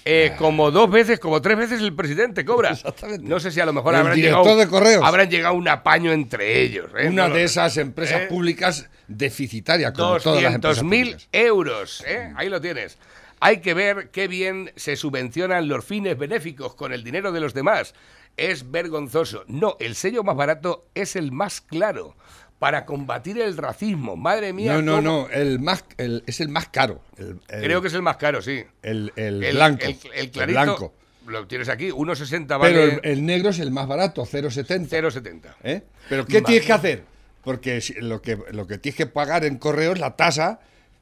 [0.09, 2.71] Eh, como dos veces, como tres veces el presidente cobra.
[2.71, 3.27] Exactamente.
[3.27, 5.03] No sé si a lo mejor El habrán llegado, de correos.
[5.03, 6.89] habrán llegado un apaño entre ellos.
[6.97, 7.09] ¿eh?
[7.09, 8.27] Una No de esas empresas ¿Eh?
[8.27, 11.27] públicas deficitarias, como todas las empresas 200.000 públicas.
[11.33, 12.03] euros.
[12.07, 12.31] ¿eh?
[12.37, 12.97] Ahí lo tienes.
[13.41, 17.53] Hay que ver qué bien se subvencionan los fines benéficos con el dinero de los
[17.53, 17.93] demás.
[18.37, 19.43] Es vergonzoso.
[19.47, 22.15] No, el sello más barato es el más claro
[22.59, 24.15] para combatir el racismo.
[24.15, 24.73] Madre mía.
[24.73, 27.01] No, no, cómo- no, el más, el- es el más caro.
[27.17, 28.63] El, el- Creo que es el más caro, sí.
[28.81, 29.11] el,
[29.53, 29.85] blanco.
[29.85, 30.41] El, clarito.
[30.61, 30.93] blanco.
[31.27, 34.87] Lo tienes aquí, 1,60 Pero vale el, el negro es el más barato, 0,70.
[34.87, 35.41] 0,70.
[35.63, 35.83] ¿eh?
[36.07, 37.03] Pero ¿qué tienes que hacer?
[37.43, 40.59] Porque lo que, lo que tienes que pagar en correos, la tasa,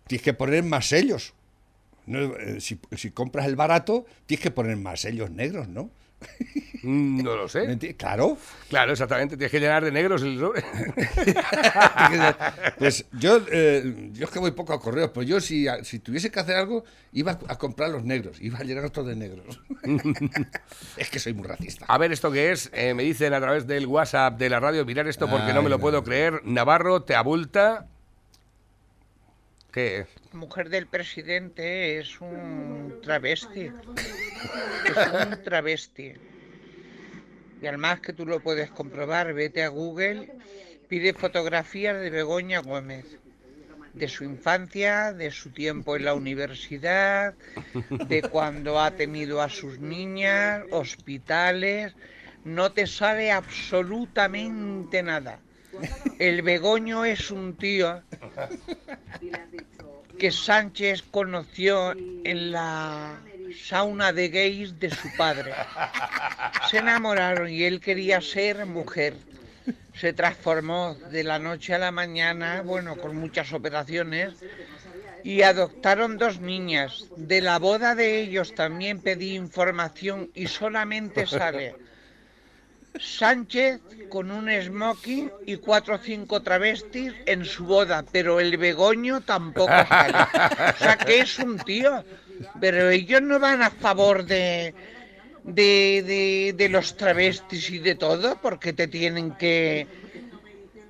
[0.08, 1.34] tienes que poner más sellos.
[2.08, 5.90] No, eh, si, si compras el barato, tienes que poner más sellos negros, ¿no?
[6.86, 7.96] Mm, No lo ¿Me sé.
[7.98, 8.38] Claro.
[8.70, 9.38] Claro, exactamente.
[9.38, 10.64] Tienes que llenar de negros el sobre.
[12.78, 16.30] Pues yo, eh, yo es que voy poco a correos, pues yo si, si tuviese
[16.30, 16.84] que hacer algo,
[17.14, 19.60] iba a, comprar los negros, iba a llenar todo de negros.
[20.98, 21.86] es que soy muy racista.
[21.88, 22.70] A ver, ¿esto qué es?
[22.74, 25.70] Eh, me dicen a través del WhatsApp de la radio, mirar esto porque no me
[25.70, 26.42] lo puedo creer.
[26.44, 27.88] Navarro, te abulta.
[29.76, 30.06] ¿Qué?
[30.32, 33.74] mujer del presidente es un travesti.
[34.86, 36.14] Es un travesti.
[37.62, 40.32] Y además que tú lo puedes comprobar, vete a Google,
[40.88, 43.18] pide fotografías de Begoña Gómez,
[43.94, 47.34] de su infancia, de su tiempo en la universidad,
[48.08, 51.94] de cuando ha tenido a sus niñas, hospitales.
[52.46, 55.42] No te sale absolutamente nada.
[56.20, 58.02] El Begoño es un tío
[60.18, 61.92] que Sánchez conoció
[62.24, 63.20] en la
[63.68, 65.54] sauna de gays de su padre.
[66.70, 69.16] Se enamoraron y él quería ser mujer.
[69.94, 74.34] Se transformó de la noche a la mañana, bueno, con muchas operaciones,
[75.24, 77.06] y adoptaron dos niñas.
[77.18, 81.76] De la boda de ellos también pedí información y solamente sale
[83.00, 89.22] Sánchez con un smoking y cuatro o cinco travestis en su boda, pero el Begoño
[89.22, 90.18] tampoco sale.
[90.76, 92.04] O sea que es un tío,
[92.60, 94.74] pero ellos no van a favor de,
[95.44, 99.88] de, de, de los travestis y de todo, porque te tienen que...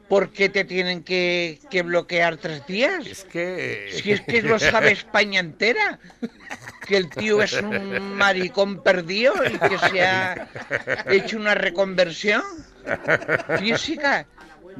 [0.07, 3.05] porque te tienen que, que bloquear tres días?
[3.07, 3.89] Es que...
[3.91, 5.99] Si es que lo sabe España entera,
[6.87, 10.47] que el tío es un maricón perdido y que se ha
[11.07, 12.41] hecho una reconversión
[13.59, 14.27] física.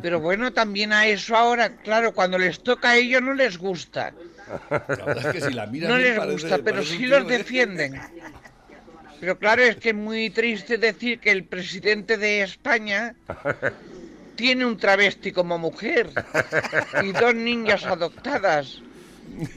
[0.01, 4.13] Pero bueno, también a eso ahora, claro, cuando les toca a ellos no les gusta.
[4.69, 7.38] La verdad es que si la miras No les parece- gusta, pero sí los ¿eh?
[7.38, 7.99] defienden.
[9.21, 13.15] Pero claro, es que es muy triste decir que el presidente de España
[14.35, 16.11] tiene un travesti como mujer
[17.03, 18.81] y dos niñas adoptadas.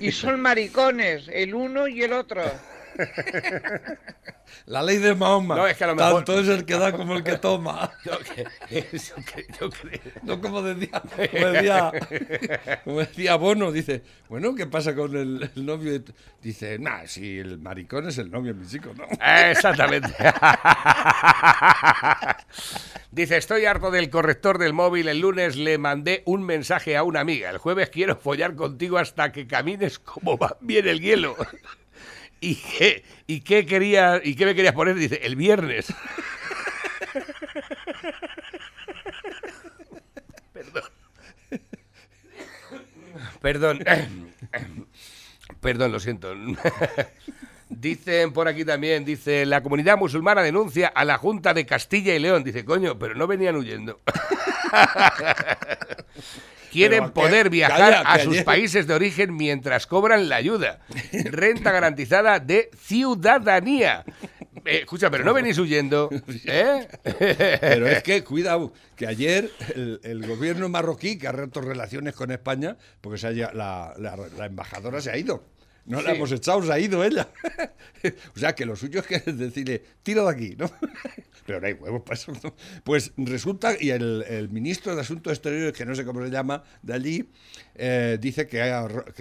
[0.00, 2.42] Y son maricones, el uno y el otro.
[4.66, 5.56] La ley de Mahoma.
[5.56, 7.92] No, es que a lo mejor- Tanto es el que da como el que toma.
[8.04, 8.44] Yo que-
[8.92, 11.92] yo cre- yo creo- No como decía, como decía,
[12.84, 15.92] como decía Bono, dice, bueno, ¿qué pasa con el, el novio?
[15.92, 19.04] de tu-?" Dice, nah, si el maricón es el novio de mi chico, ¿no?
[19.50, 20.08] Exactamente.
[23.10, 25.08] Dice, estoy harto del corrector del móvil.
[25.08, 27.50] El lunes le mandé un mensaje a una amiga.
[27.50, 31.36] El jueves quiero follar contigo hasta que camines como va bien el hielo.
[32.40, 34.94] ¿Y qué, y qué quería, y qué me querías poner?
[34.94, 35.92] Dice, el viernes.
[40.52, 40.82] Perdón.
[43.40, 43.84] Perdón.
[45.60, 46.34] Perdón, lo siento.
[47.68, 52.18] Dicen por aquí también, dice, la comunidad musulmana denuncia a la Junta de Castilla y
[52.18, 52.42] León.
[52.42, 54.00] Dice, coño, pero no venían huyendo.
[56.70, 60.80] Quieren que- poder viajar calla, a sus ayer- países de origen mientras cobran la ayuda.
[61.24, 64.04] Renta garantizada de ciudadanía.
[64.64, 66.10] Eh, escucha, pero no venís huyendo.
[66.44, 66.88] ¿eh?
[67.60, 72.30] Pero es que, cuidado, que ayer el, el gobierno marroquí, que ha roto relaciones con
[72.32, 75.44] España, porque se haya- la, la- la embajadora se ha ido.
[75.88, 77.28] No la hemos echado, se ha ido ella.
[78.36, 80.70] o sea, que lo suyo es que decirle, tira de aquí, ¿no?
[81.46, 82.32] Pero no hay huevos para eso.
[82.42, 82.54] ¿no?
[82.84, 86.62] Pues resulta, y el, el ministro de Asuntos Exteriores, que no sé cómo se llama,
[86.82, 87.30] de allí,
[87.80, 88.60] eh, dice que,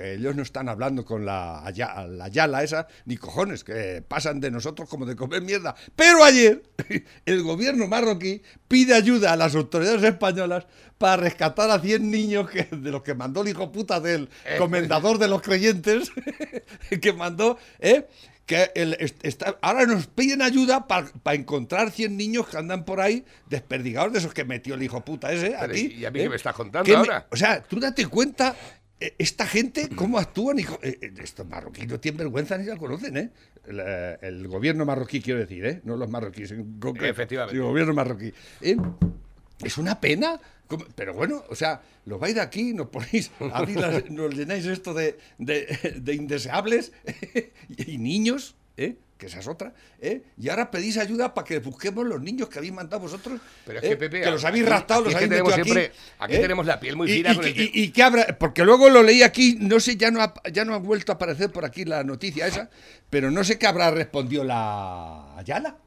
[0.03, 1.71] ellos no están hablando con la,
[2.09, 5.75] la Yala esa, ni cojones, que pasan de nosotros como de comer mierda.
[5.95, 6.63] Pero ayer
[7.25, 10.65] el gobierno marroquí pide ayuda a las autoridades españolas
[10.97, 15.19] para rescatar a 100 niños que, de los que mandó el hijo puta del comendador
[15.19, 16.11] de los creyentes,
[17.01, 18.07] que mandó, ¿eh?
[18.45, 23.01] que el- est- está- ahora nos piden ayuda para encontrar 100 niños que andan por
[23.01, 25.93] ahí desperdigados de esos que metió el hijo puta ese Pero, aquí.
[25.97, 26.23] ¿y a mí ¿eh?
[26.23, 27.27] qué me estás contando Que me- ahora?
[27.29, 28.55] o sea, tú date cuenta
[29.01, 30.59] eh, esta gente cómo actúan.
[30.59, 33.29] eh, eh, estos marroquíes no tienen vergüenza ni la conocen, ¿eh?
[33.67, 33.81] El,
[34.21, 35.81] el gobierno marroquí, quiero decir, ¿eh?
[35.83, 37.11] No los marroquíes en concreto.
[37.11, 37.57] Efectivamente.
[37.57, 38.33] El gobierno marroquí.
[38.61, 38.77] ¿eh?
[39.61, 40.39] Es una pena.
[40.67, 40.85] ¿Cómo?
[40.95, 45.17] Pero bueno, o sea, los vais de aquí, nos ponéis, las- nos llenáis esto de,
[45.37, 46.91] de- de indeseables
[47.77, 48.95] y niños, ¿eh?
[49.17, 50.21] que esa es otra, ¿eh?
[50.37, 53.85] y ahora pedís ayuda para que busquemos los niños que habéis mandado vosotros, Pero es
[53.85, 53.89] ¿eh?
[53.89, 55.71] que, Pepe, que los habéis raptado, aquí los que habéis tenemos metido aquí.
[55.87, 56.39] siempre- aquí ¿eh?
[56.39, 58.63] tenemos la piel muy fina y con el que- que- y- y qué habrá, porque
[58.63, 61.51] luego lo leí aquí, no sé, ya no, ha, ya no ha vuelto a aparecer
[61.51, 62.69] por aquí la noticia esa,
[63.09, 65.77] pero no sé qué habrá respondido la Ayala.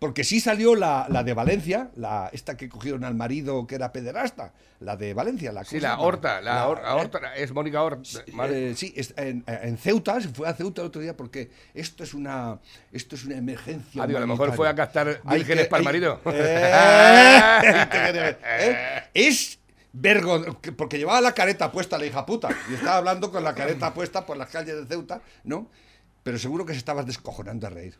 [0.00, 3.92] Porque sí salió la, la de Valencia, la, esta que cogieron al marido que era
[3.92, 5.52] pederasta, la de Valencia.
[5.52, 6.00] La, Sí, ¿cómo se la?
[6.00, 6.66] Horta, la, ¿eh?
[6.66, 8.08] Horta, es Mónica Horta.
[8.48, 12.02] Eh, sí, es- en, en Ceuta, se fue a Ceuta el otro día porque esto
[12.02, 12.58] es una,
[12.90, 14.02] esto es una emergencia.
[14.02, 16.20] Ah, digo, a lo mejor fue a captar vírgenes para el marido.
[16.32, 16.70] Eh,
[18.42, 19.02] ¿eh?
[19.14, 19.58] Es
[19.92, 23.92] vergonzoso, porque llevaba la careta puesta la hija puta y estaba hablando con la careta
[23.92, 25.68] puesta por las calles de Ceuta, ¿no?
[26.22, 27.96] Pero seguro que se estabas descojonando a reír.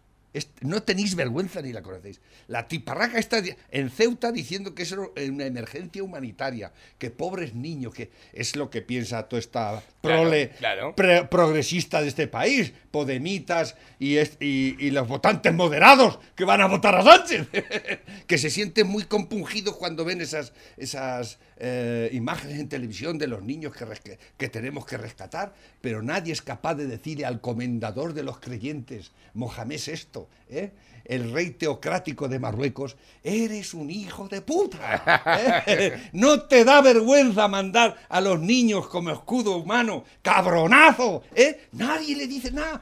[0.61, 2.21] No tenéis vergüenza ni la conocéis.
[2.47, 8.11] La tiparraca está en Ceuta diciendo que es una emergencia humanitaria, que pobres niños, que
[8.33, 10.95] es lo que piensa toda esta prole claro.
[10.95, 16.61] pre- progresista de este país, Podemitas y, es- y- y los votantes moderados que van
[16.61, 17.49] a votar a Sánchez,
[18.29, 23.43] que se sienten muy compungidos cuando ven esas, esas eh, imágenes en televisión de los
[23.43, 28.23] niños que, que tenemos que rescatar, pero nadie es capaz de decirle al comendador de
[28.23, 30.73] los creyentes, Mohamed VI, ¿eh?
[31.05, 35.65] el rey teocrático de Marruecos, eres un hijo de puta.
[35.67, 36.01] ¿eh?
[36.13, 41.23] No te da vergüenza mandar a los niños como escudo humano, cabronazo.
[41.35, 41.69] ¿eh?
[41.73, 42.81] Nadie le dice nada,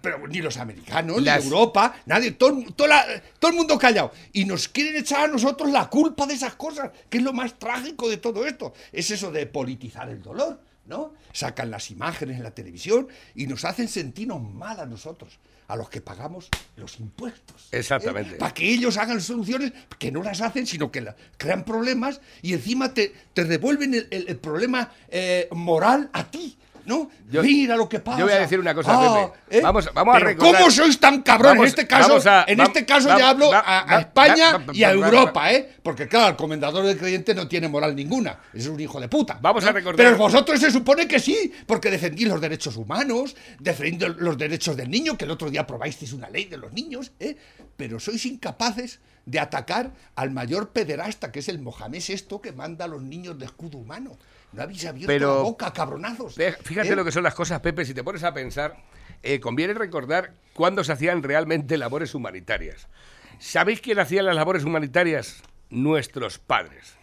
[0.00, 3.04] pero ni los americanos, Las- ni Europa, nadie, todo, todo la-
[3.38, 4.12] todo el mundo callado.
[4.32, 7.58] Y nos quieren echar a nosotros la culpa de esas cosas, que es lo más
[7.58, 8.72] trágico de todo esto.
[8.92, 10.60] Es eso de politizar el dolor.
[10.86, 11.14] ¿no?
[11.32, 15.88] Sacan las imágenes en la televisión y nos hacen sentirnos mal a nosotros, a los
[15.88, 17.68] que pagamos los impuestos.
[17.72, 18.36] Exactamente.
[18.36, 22.52] Para que ellos hagan soluciones que no las hacen, sino que la- crean problemas y
[22.52, 26.56] encima te, te devuelven el, el- el problema eh, moral a ti.
[26.86, 27.10] ¿No?
[27.28, 28.18] Yo- Mira lo que pasa.
[28.18, 29.58] yo voy a decir una cosa, Ah, Pepe.
[29.58, 29.60] ¿eh?
[29.60, 31.52] Vamos- vamos a recordar- ¿Cómo sois tan cabrón?
[31.52, 34.58] Vamos- en este caso, a- en va- este caso ya hablo va- a, España va-
[34.58, 35.68] va- y a Europa, ¿eh?
[35.82, 38.38] Porque claro, el comendador del creyente no tiene moral ninguna.
[38.54, 39.38] Es un hijo de puta.
[39.42, 44.08] Vamos a recordar- Pero vosotros se supone que sí, porque defendís los derechos humanos, defendís
[44.18, 47.36] los derechos del niño, que el otro día aprobasteis una ley de los niños, ¿eh?
[47.76, 52.84] Pero sois incapaces de atacar al mayor pederasta, que es el Mohamed VI, que manda
[52.84, 54.16] a los niños de escudo humano.
[54.56, 56.34] No habéis abierto Pero- la boca, cabronazos.
[56.62, 56.96] Fíjate ¿eh?
[56.96, 58.74] lo que son las cosas, Pepe, si te pones a pensar,
[59.22, 62.88] eh, conviene recordar cuándo se hacían realmente labores humanitarias.
[63.38, 65.42] ¿Sabéis quién hacía las labores humanitarias?
[65.68, 66.94] Nuestros padres.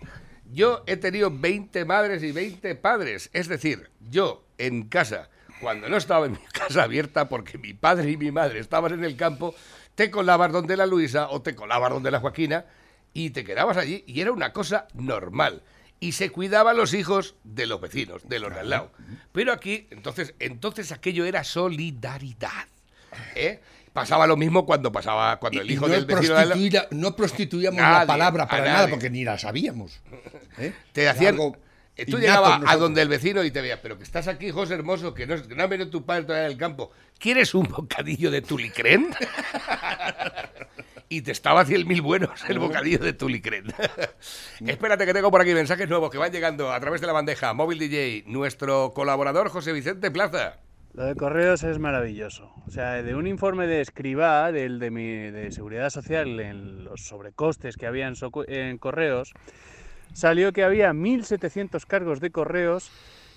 [0.52, 3.30] Yo he tenido 20 madres y 20 padres.
[3.34, 5.30] Es decir, yo en casa,
[5.62, 9.04] cuando no estaba en mi casa abierta porque mi padre y mi madre estaban en
[9.04, 9.54] el campo,
[9.94, 12.66] te colabas donde la Luisa o te colabas donde la Joaquina
[13.14, 15.62] y te quedabas allí y era una cosa normal.
[16.04, 18.92] Y se cuidaban los hijos de los vecinos, de los de al lado.
[19.32, 22.68] Pero aquí, entonces, entonces aquello era solidaridad.
[23.36, 23.62] ¿eh?
[23.94, 27.16] Pasaba lo mismo cuando pasaba cuando el Y hijo no, del vecino de prostituía- no
[27.16, 30.02] prostituíamos Nadie, la palabra a para nada porque ni la sabíamos.
[30.58, 30.74] ¿eh?
[30.92, 31.38] Te hacían.
[31.96, 34.74] eh, Tú llegabas a donde el vecino y te veías, pero que estás aquí, José
[34.74, 36.92] Hermoso, que no, que no ha venido tu padre todavía del campo.
[37.20, 39.08] ¿Quieres un bocadillo de tulicrén?
[41.14, 43.66] y te estaba a cien mil buenos el bocadillo de tulicrén.
[44.66, 47.54] Espérate que tengo por aquí mensajes nuevos que van llegando a través de la bandeja
[47.54, 48.24] móvil DJ.
[48.26, 50.58] Nuestro colaborador José Vicente Plaza.
[50.96, 52.52] Lo de correos es maravilloso.
[52.66, 57.02] O sea, de un informe de Escribá, del de, mi, de Seguridad Social, en los
[57.02, 58.12] sobrecostes que había
[58.48, 59.34] en correos,
[60.14, 62.92] salió que había 1.700 cargos de correos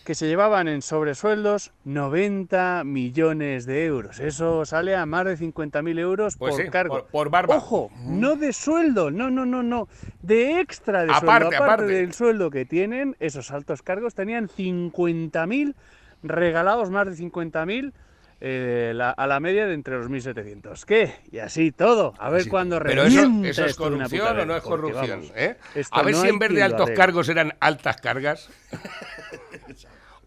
[0.06, 4.20] que se llevaban en sobresueldos 90 millones de euros.
[4.20, 6.94] Eso sale a más de 50.000 euros Pues por sí, cargo.
[7.00, 7.56] por- por barba.
[7.56, 9.88] Ojo, no de sueldo, no, no, no, no,
[10.22, 11.46] de extra de Aparte, sueldo.
[11.48, 11.92] Aparte aparte.
[11.92, 15.74] del sueldo que tienen, esos altos cargos tenían 50.000
[16.22, 17.92] regalados, más de 50.000
[18.38, 20.84] eh, la- a la media de entre los 1.700.
[20.84, 21.14] ¿Qué?
[21.32, 22.12] Y así todo.
[22.18, 25.20] A ver cuándo Pero eso, eso es corrupción o no es porque, corrupción.
[25.20, 25.56] vamos, ¿eh?
[25.90, 28.50] A ver no si en vez de altos cargos eran altas cargas.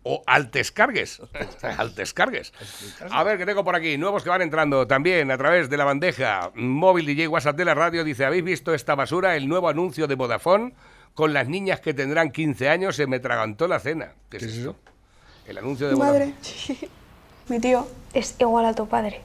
[0.04, 1.22] o altes cargues.
[1.78, 2.54] altes cargues.
[3.12, 3.98] A ver, que tengo por aquí.
[3.98, 7.76] Nuevos que van entrando también a través de la bandeja móvil DJ WhatsApp de la
[7.76, 8.04] radio.
[8.04, 9.36] Dice, ¿habéis visto esta basura?
[9.36, 10.74] El nuevo anuncio de Vodafone
[11.14, 14.14] con las niñas que tendrán 15 años se me tragantó la cena.
[14.30, 14.76] ¿Qué es eso?
[15.46, 16.20] El anuncio de Vodafone.
[16.28, 16.90] Madre,
[17.50, 19.22] mi tío es igual a tu padre.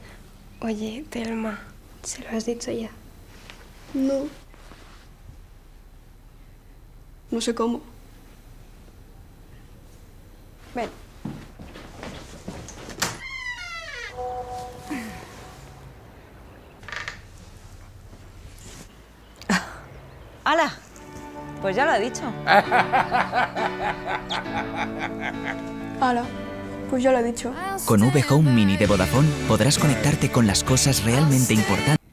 [0.61, 1.61] Oye, Telma,
[2.03, 2.91] ¿se lo has dicho ya?
[3.93, 4.27] No.
[7.31, 7.94] No sé cómo.
[10.75, 10.91] Ven.
[20.45, 20.73] ¡Hala!
[21.63, 22.23] Pues ya lo ha dicho.
[26.01, 26.25] Hala,
[26.91, 27.55] pues ya lo he dicho.
[27.87, 32.04] Con V Home Mini de Vodafone podrás conectarte con las cosas realmente importantes.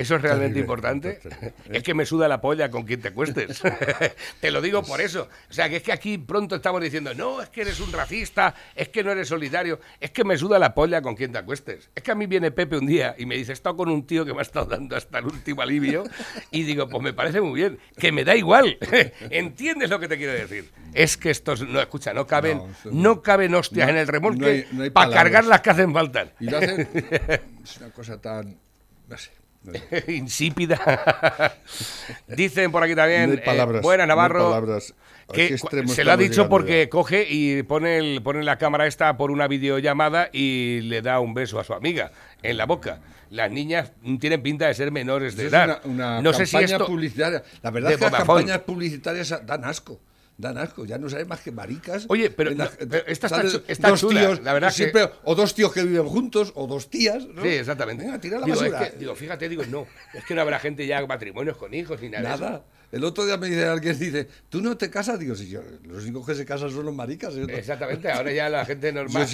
[0.00, 1.12] ¿Eso es realmente Terrible, importante?
[1.14, 1.52] terrible.
[1.70, 3.60] Es que me suda la polla con quien te cuestes.
[4.40, 5.28] te lo digo por eso.
[5.50, 8.54] O sea, que es que aquí pronto estamos diciendo, no, es que eres un racista,
[8.74, 11.90] es que no eres solidario, es que me suda la polla con quien te acuestes.
[11.94, 14.06] Es que a mí viene Pepe un día y me dice, he estado con un
[14.06, 16.04] tío que me ha estado dando hasta el último alivio
[16.50, 18.78] y digo, pues me parece muy bien, que me da igual.
[19.30, 20.70] ¿Entiendes lo que te quiero decir?
[20.94, 23.22] Es que estos, no, escucha, no caben, No, eso no, no.
[23.22, 26.26] caben hostias No- en el remolque no para cargar las que hacen falta.
[26.40, 26.88] Y lo hacen.
[27.62, 28.58] es una cosa tan.
[29.06, 29.30] No sé.
[30.08, 31.54] insípida.
[32.28, 34.94] Dicen por aquí también, No hay palabras, eh, buena Navarro, palabras.
[35.28, 36.90] ¿A que se lo ha dicho porque ya?
[36.90, 41.34] coge y pone, el, pone la cámara esta por una videollamada y le da un
[41.34, 42.10] beso a su amiga
[42.42, 43.00] en la boca.
[43.30, 45.80] Las niñas tienen pinta de ser menores de Eso es edad.
[45.84, 46.86] una, una no sé si campaña esto...
[46.86, 47.42] publicitaria.
[47.62, 50.00] La verdad es que las campañas publicitarias dan asco.
[50.40, 52.06] Dan asco, ya no sabes más que maricas.
[52.08, 53.52] Oye, pero la- pero esta está ¿sabes?
[53.52, 56.52] chu- está dos chula, tíos, la verdad que- siempre, O dos tíos que viven juntos,
[56.54, 57.26] o dos tías.
[57.26, 57.42] ¿no?
[57.42, 58.04] Sí, exactamente.
[58.04, 58.90] Venga, tira la digo, es basura.
[58.90, 59.86] que- digo, fíjate, digo, no.
[60.14, 62.28] Es que no habrá gente ya matrimonios con hijos ni nada.
[62.30, 62.64] de eso.
[62.92, 65.18] El otro día me dice alguien, dice, ¿tú no te casas?
[65.18, 67.34] Digo, sí, yo, los únicos que se casan son los maricas.
[67.36, 67.46] ¿eh?
[67.48, 69.26] Exactamente, ahora ya la gente normal.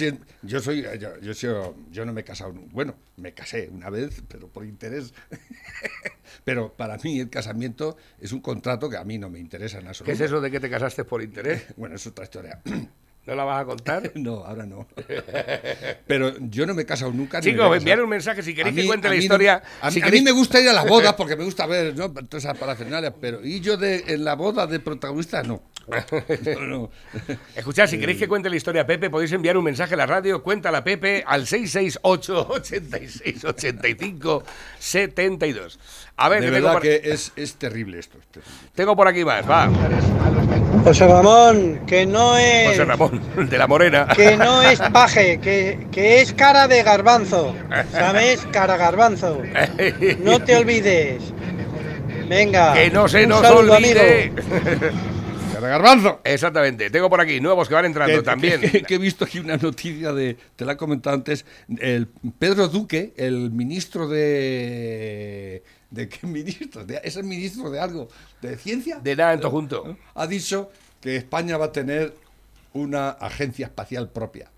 [0.43, 4.21] Yo, soy, yo, yo, soy- yo no me he casado, bueno, me casé una vez,
[4.27, 5.13] pero por interés.
[6.43, 9.83] pero para mí el casamiento es un contrato que a mí no me interesa en
[9.83, 10.13] ¿Qué absoluto.
[10.13, 11.63] es eso de que te casaste por interés?
[11.77, 12.61] Bueno, es otra historia.
[13.27, 14.11] ¿No la vas a contar?
[14.15, 14.87] No, ahora no.
[16.07, 17.37] Pero yo no me he casado nunca.
[17.37, 19.61] a Chicos, enviar un mensaje si queréis A que cuente a la no- historia.
[19.81, 21.65] a, si mí, a queréis- mí me gusta ir a las bodas porque me gusta
[21.67, 22.09] ver ¿no?
[22.11, 25.61] todas esas parafernalias, pero y yo de, en la boda de protagonista no.
[26.57, 26.91] No, no.
[27.55, 30.05] Escuchad, si queréis que cuente la historia a Pepe, podéis enviar un mensaje a la
[30.05, 34.43] radio, cuéntala Pepe al 668 86 85
[34.79, 35.79] 72.
[36.17, 38.17] A ver, de que tengo, verdad por, que es, es terrible esto.
[38.19, 38.53] es terrible.
[38.73, 39.69] tengo por aquí más, va.
[40.87, 42.69] José Ramón, que no es.
[42.69, 44.07] José Ramón, de la Morena.
[44.15, 47.53] Que no es paje, que, que es cara de garbanzo.
[47.91, 48.45] ¿Sabes?
[48.51, 49.41] Cara garbanzo.
[50.19, 51.21] No te olvides.
[52.29, 52.73] Venga.
[52.73, 54.31] Que no se un nos saludo, olvide.
[55.53, 56.21] Cara garbanzo.
[56.23, 56.89] Exactamente.
[56.89, 58.61] Tengo por aquí nuevos que van entrando Que- también.
[58.61, 61.45] Que, que he visto aquí una noticia de, te la he comentado antes,
[61.79, 65.63] el Pedro Duque, el ministro de...
[65.89, 66.85] ¿De qué ministro?
[66.85, 68.07] De- ¿Es el ministro de algo?
[68.41, 68.99] ¿De ciencia?
[68.99, 69.97] De nada en todo junto.
[70.15, 70.69] Ha dicho
[71.01, 72.13] que España va a tener
[72.73, 74.51] una agencia espacial propia.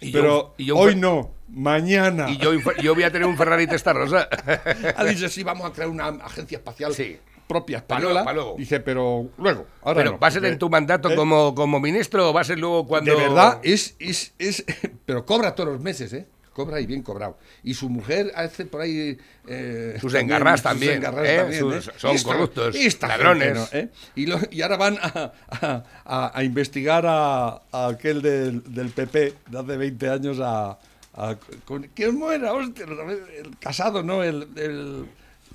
[0.00, 2.28] Y yo- Pero y yo- hoy no, mañana.
[2.30, 4.28] Y yo, yo voy a tener un Ferrari Testarossa.
[4.96, 7.16] Ha dicho, sí, vamos a crear una agencia espacial Sí.
[7.46, 8.24] propia española.
[8.24, 8.56] pa' luego.
[8.58, 11.14] Dice, pero luego, ahora Pero no, ¿va a ser en tu mandato ¿eh?
[11.14, 13.14] como, como ministro o va a ser luego cuando...
[13.14, 14.64] De verdad, es, es, es,
[15.06, 16.26] pero cobra todos los meses, ¿eh?
[16.54, 17.36] Cobra y bien cobrado.
[17.62, 19.18] Y su mujer hace por ahí...
[19.46, 21.36] eh, Sus engarrás sus también, engarrás ¿eh?
[21.38, 21.92] también, Sus- ¿eh?
[21.96, 23.58] son Y corruptos, y ladrones.
[23.68, 23.78] gente, ¿no?
[23.80, 23.88] ¿eh?
[24.14, 29.34] y, lo- y ahora van a, a- a- a investigar a, aquel del, del PP
[29.50, 30.78] de hace 20 años a...
[31.14, 32.52] a con- ¿Quién muera?
[32.54, 34.22] Hostia, el casado, ¿no?
[34.22, 35.06] El, el,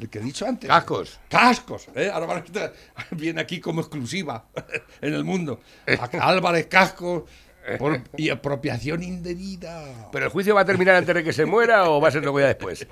[0.01, 0.67] el que he dicho antes.
[0.69, 1.19] Cascos.
[1.29, 2.09] Cascos, ¿eh?
[2.13, 2.73] Ahora van a estar-
[3.11, 4.45] viene aquí como exclusiva
[5.01, 5.61] en el mundo.
[5.97, 7.23] A- Álvarez Cascos
[7.77, 10.09] por- y apropiación indebida.
[10.11, 12.21] ¿Pero el juicio va a terminar antes de que se muera o va a ser
[12.23, 12.87] luego ya después?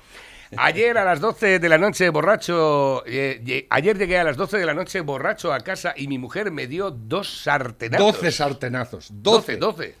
[0.56, 4.64] Ayer a las 12 de la noche borracho, eh, ayer llegué a las 12 de
[4.64, 8.14] la noche borracho a casa y mi mujer me dio dos sartenazos.
[8.14, 9.08] 12 sartenazos.
[9.12, 9.82] 12, 12.
[9.82, 9.94] 12.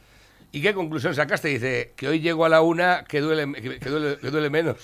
[0.52, 1.48] ¿Y qué conclusión sacaste?
[1.48, 4.78] Dice que hoy llego a la una que duele, que, que duele, que duele menos.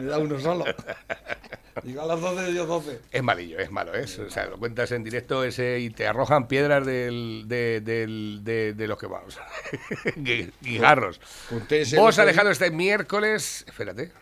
[0.00, 0.64] Me da uno solo.
[1.82, 3.00] Digo a las 12 yo 12.
[3.10, 4.04] Es malillo, es malo, ¿eh?
[4.04, 8.74] O sea, lo cuentas en directo ese y te arrojan piedras del, de, del- de-
[8.74, 9.38] de los que vamos.
[10.16, 11.20] Gui- Guijarros.
[11.96, 13.64] Vos dejado este miércoles.
[13.66, 14.12] Espérate.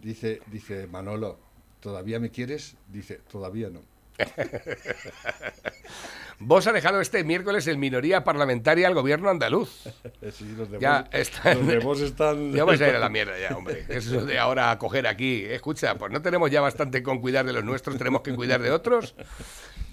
[0.00, 1.38] Dice, dice Manolo,
[1.80, 2.76] ¿todavía me quieres?
[2.88, 3.82] Dice, todavía no.
[6.38, 9.70] Vos ha dejado este miércoles en minoría parlamentaria al gobierno andaluz.
[10.32, 11.58] Sí, los de Ya Vox- están.
[11.58, 13.84] los de Vox están- Ya vais a ir a la mierda ya, hombre.
[13.88, 15.44] Eso de ahora a coger aquí.
[15.44, 18.70] Escucha, pues no tenemos ya bastante con cuidar de los nuestros, tenemos que cuidar de
[18.70, 19.14] otros.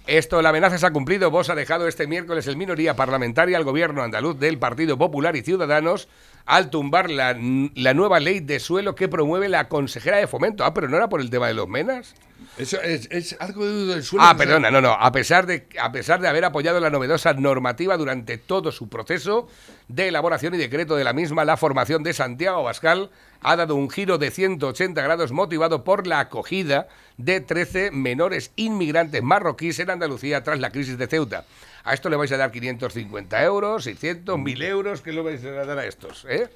[0.06, 1.32] Esto, la amenaza se ha cumplido.
[1.32, 5.44] Vos ha dejado este miércoles en minoría parlamentaria al gobierno andaluz del Partido Popular y
[5.44, 6.10] Ciudadanos
[6.46, 7.38] al tumbar la,
[7.76, 10.66] la nueva ley de suelo que promueve la consejera de fomento.
[10.66, 12.16] Ah, pero no era por el tema de los menas.
[12.58, 14.26] Eso es, es algo del suelo.
[14.26, 14.94] Ah, perdona, no, no.
[14.94, 19.48] A pesar, de, a pesar de haber apoyado la novedosa normativa durante todo su proceso
[19.88, 23.90] de elaboración y decreto de la misma, la formación de Santiago Bascal ha dado un
[23.90, 26.88] giro de 180 grados motivado por la acogida
[27.18, 31.46] de 13 menores inmigrantes marroquíes en Andalucía tras la crisis de Ceuta.
[31.84, 35.02] A esto le vais a dar 550 euros, 600, 1000 euros.
[35.02, 36.26] ¿Qué le vais a dar a estos?
[36.30, 36.50] ¿eh?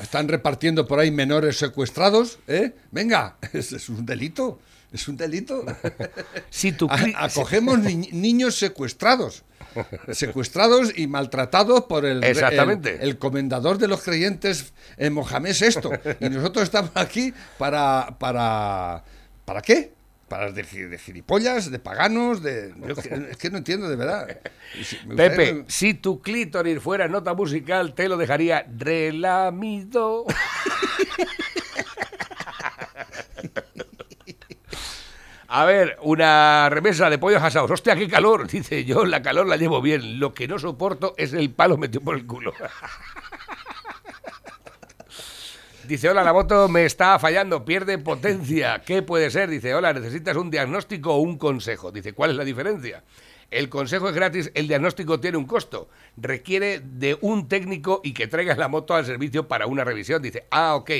[0.00, 2.72] Están repartiendo por ahí menores secuestrados, ¿eh?
[2.90, 4.58] Venga, es, es un delito,
[4.92, 5.64] es un delito.
[6.50, 6.86] Si tu
[7.16, 9.42] acogemos ni- niños secuestrados,
[10.12, 12.96] secuestrados y maltratados por el, Exactamente.
[12.96, 16.16] el, el comendador de los creyentes eh, Mohamed VI.
[16.26, 19.02] Y nosotros estamos aquí para, para,
[19.46, 19.92] ¿para qué?
[20.28, 22.72] Para de, de gilipollas, de paganos, de...
[23.30, 24.40] Es que no entiendo, de verdad.
[25.06, 30.24] Me Pepe, si tu clítoris fuera nota musical, te lo dejaría relamido.
[35.54, 37.70] A ver, una remesa de pollos asados.
[37.70, 38.46] Hostia, qué calor.
[38.50, 40.18] Dice yo, la calor la llevo bien.
[40.18, 42.54] Lo que no soporto es el palo metido por el culo.
[45.84, 48.80] Dice, hola, la moto me está fallando, pierde potencia.
[48.80, 49.50] ¿Qué puede ser?
[49.50, 51.92] Dice, hola, ¿necesitas un diagnóstico o un consejo?
[51.92, 53.02] Dice, ¿cuál es la diferencia?
[53.52, 55.90] El consejo es gratis, el diagnóstico tiene un costo.
[56.16, 60.22] Requiere de un técnico y que traigas la moto al servicio para una revisión.
[60.22, 60.90] Dice, ah, ok.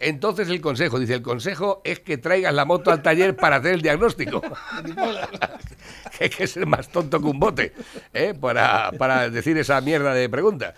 [0.00, 3.74] Entonces el consejo, dice, el consejo es que traigas la moto al taller para hacer
[3.74, 4.40] el diagnóstico.
[6.18, 7.74] que hay que ser más tonto que un bote
[8.14, 8.32] ¿eh?
[8.40, 10.74] para, para decir esa mierda de pregunta.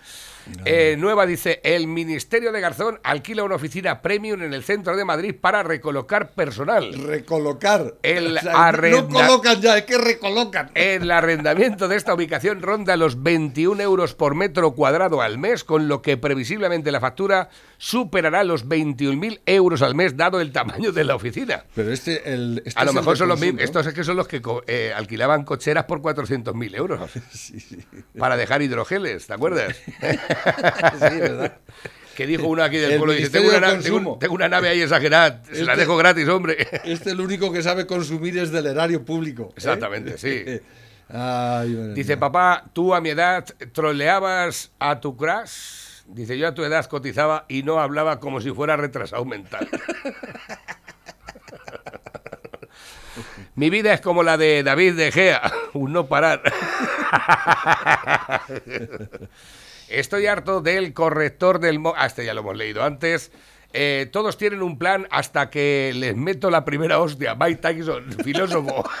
[0.65, 5.05] Eh, nueva dice, el Ministerio de Garzón alquila una oficina premium en el centro de
[5.05, 6.93] Madrid para recolocar personal.
[6.93, 7.95] Recolocar.
[8.03, 10.71] El O sea, arrenda- No colocan ya, es que recolocan.
[10.73, 15.87] El arrendamiento de esta ubicación ronda los 21 euros por metro cuadrado al mes, con
[15.87, 21.03] lo que previsiblemente la factura superará los 21.000 euros al mes, dado el tamaño de
[21.03, 21.65] la oficina.
[21.75, 23.61] Pero este, el, este A lo mejor son los mismos.
[23.63, 27.11] Estos es que son los que eh, alquilaban cocheras por 400.000 euros.
[28.17, 29.75] Para dejar hidrogeles, ¿te acuerdas?
[30.93, 31.57] Sí, ¿verdad?
[32.15, 35.41] Que dijo uno aquí del El pueblo, dice, tengo una, tengo, tengo nave ahí exagerada,
[35.45, 36.67] se la Este- dejo gratis, hombre.
[36.83, 39.43] Este el único que sabe consumir es del erario público.
[39.49, 39.53] ¿eh?
[39.57, 40.43] Exactamente, sí.
[41.13, 46.03] Ay, Dice, papá, tú a mi edad troleabas a tu crush.
[46.07, 49.67] Dice, yo a tu edad cotizaba y no hablaba como si fuera retrasado mental.
[53.55, 55.41] Mi vida es como la de David de Gea,
[55.73, 56.41] un no parar.
[59.91, 61.79] Estoy harto del corrector del...
[61.79, 63.31] Mo ah, este ya lo hemos leído antes.
[63.73, 67.35] Eh, todos tienen un plan hasta que les meto la primera hostia.
[67.35, 68.83] Mike Tyson, filósofo.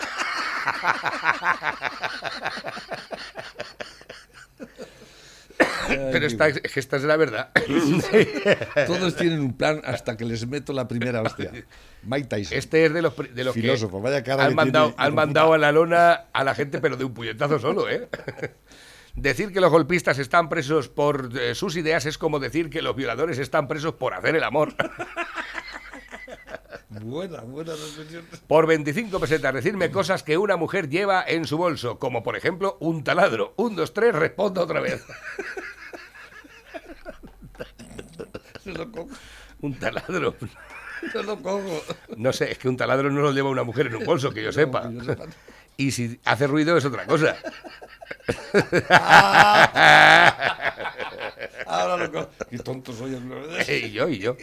[5.87, 7.51] Pero esta, es que esta es la verdad.
[8.87, 11.51] Todos tienen un plan hasta que les meto la primera hostia.
[12.03, 12.57] Mike Tyson.
[12.57, 15.15] Este es de los, de los Filósofo, que vaya cara han que mandado, tiene, han
[15.15, 18.07] mandado a la lona a la gente, pero de un puñetazo solo, ¿eh?
[19.21, 22.95] Decir que los golpistas están presos por eh, sus ideas es como decir que los
[22.95, 24.73] violadores están presos por hacer el amor.
[26.89, 28.25] Buena, buena reflexión.
[28.47, 32.77] Por 25 pesetas, decirme cosas que una mujer lleva en su bolso, como por ejemplo
[32.81, 33.53] un taladro.
[33.57, 35.05] Un, dos, tres, responda otra vez.
[38.63, 39.07] Se lo cojo.
[39.61, 40.35] Un taladro.
[41.11, 41.81] Se lo cojo.
[42.17, 44.43] No sé, es que un taladro no lo lleva una mujer en un bolso, que
[44.43, 44.91] yo sepa.
[45.77, 47.37] Y si hace ruido es otra cosa.
[51.67, 52.29] Ahora lo.
[52.49, 53.17] Qué tonto soy.
[53.67, 54.35] y yo, y yo.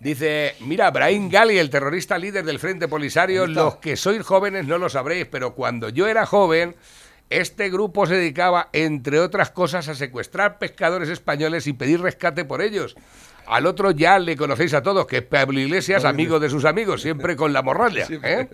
[0.00, 4.78] Dice, mira, Brahim Gali, el terrorista líder del Frente Polisario, los que sois jóvenes no
[4.78, 6.74] lo sabréis, pero cuando yo era joven,
[7.30, 12.62] este grupo se dedicaba, entre otras cosas, a secuestrar pescadores españoles y pedir rescate por
[12.62, 12.94] ellos.
[13.46, 17.02] Al otro ya le conocéis a todos, que es Pablo Iglesias, amigo de sus amigos,
[17.02, 18.04] siempre con la morralla.
[18.06, 18.40] Siempre.
[18.40, 18.48] ¿eh?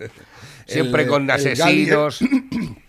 [0.67, 2.19] Siempre El- con el Gali- asesinos.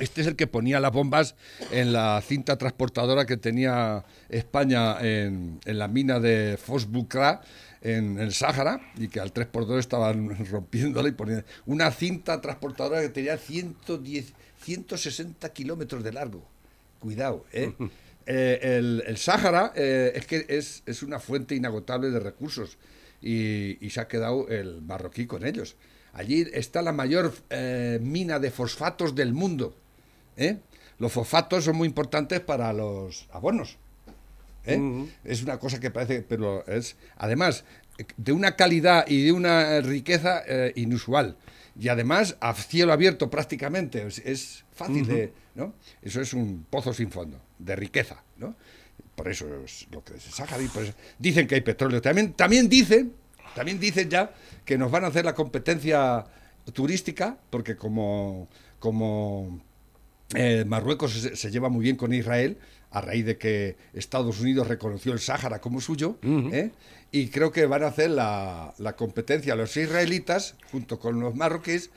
[0.00, 1.34] Este es el que ponía las bombas
[1.70, 7.42] en la cinta transportadora que tenía España en, en la mina de Fosbucra
[7.82, 13.10] en el Sáhara y que al 3x2 estaban rompiéndola y poniendo una cinta transportadora que
[13.10, 14.32] tenía 110,
[14.62, 16.46] 160 kilómetros de largo.
[16.98, 17.74] Cuidado, ¿eh?
[18.24, 22.78] Eh, el, el Sáhara eh, es que es, es una fuente inagotable de recursos
[23.20, 25.74] y, y se ha quedado el marroquí con ellos.
[26.12, 29.74] Allí está la mayor eh, mina de fosfatos del mundo.
[30.36, 30.58] ¿Eh?
[30.98, 33.78] Los fosfatos son muy importantes para los abonos.
[34.64, 35.06] ¿eh?
[35.24, 37.64] Es una cosa que parece, pero es además
[38.16, 41.36] de una calidad y de una riqueza eh, inusual.
[41.78, 44.06] Y además a cielo abierto prácticamente.
[44.06, 45.32] Es, es fácil de.
[45.54, 45.74] ¿no?
[46.02, 48.22] Eso es un pozo sin fondo, de riqueza.
[48.36, 48.54] ¿no?
[49.14, 50.14] Por eso es lo que
[50.72, 52.00] por eso- Dicen que hay petróleo.
[52.00, 53.14] También, también dicen,
[53.54, 54.32] también dicen ya
[54.64, 56.24] que nos van a hacer la competencia
[56.72, 59.60] turística, porque como, como
[60.34, 62.58] eh, Marruecos se, se lleva muy bien con Israel,
[62.92, 66.70] a raíz de que Estados Unidos reconoció el Sáhara como suyo, ¿eh?
[67.10, 71.90] y creo que van a hacer la, la competencia los israelitas, junto con los marroquíes,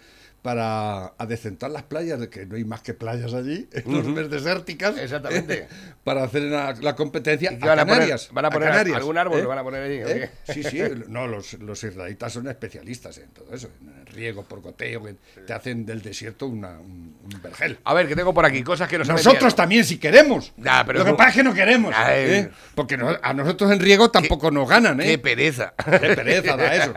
[0.46, 5.68] para adecentar las playas, que no hay más que playas allí, enormes desérticas, Exactamente.
[6.04, 8.20] para hacer la, la competencia ¿Y qué a van a poner?
[8.32, 9.40] ¿Van a poner Canarias, algún árbol?
[9.40, 9.42] ¿eh?
[9.42, 10.30] ¿Lo van a poner allí, ¿Eh?
[10.54, 15.04] Sí, sí, no, los, los israelitas son especialistas en todo eso, en riego por goteo,
[15.04, 15.16] que
[15.48, 17.80] te hacen del desierto una- un, un vergel.
[17.84, 20.54] A ver, que tengo por aquí cosas que nos Nosotros también, si queremos.
[20.86, 21.92] Pero Lo que pasa es que no queremos.
[22.08, 22.52] ¿eh?
[22.76, 25.06] Porque no- a nosotros en riego tampoco nos ganan, ¿eh?
[25.06, 25.74] Qué pereza.
[25.84, 26.94] Qué pereza da eso.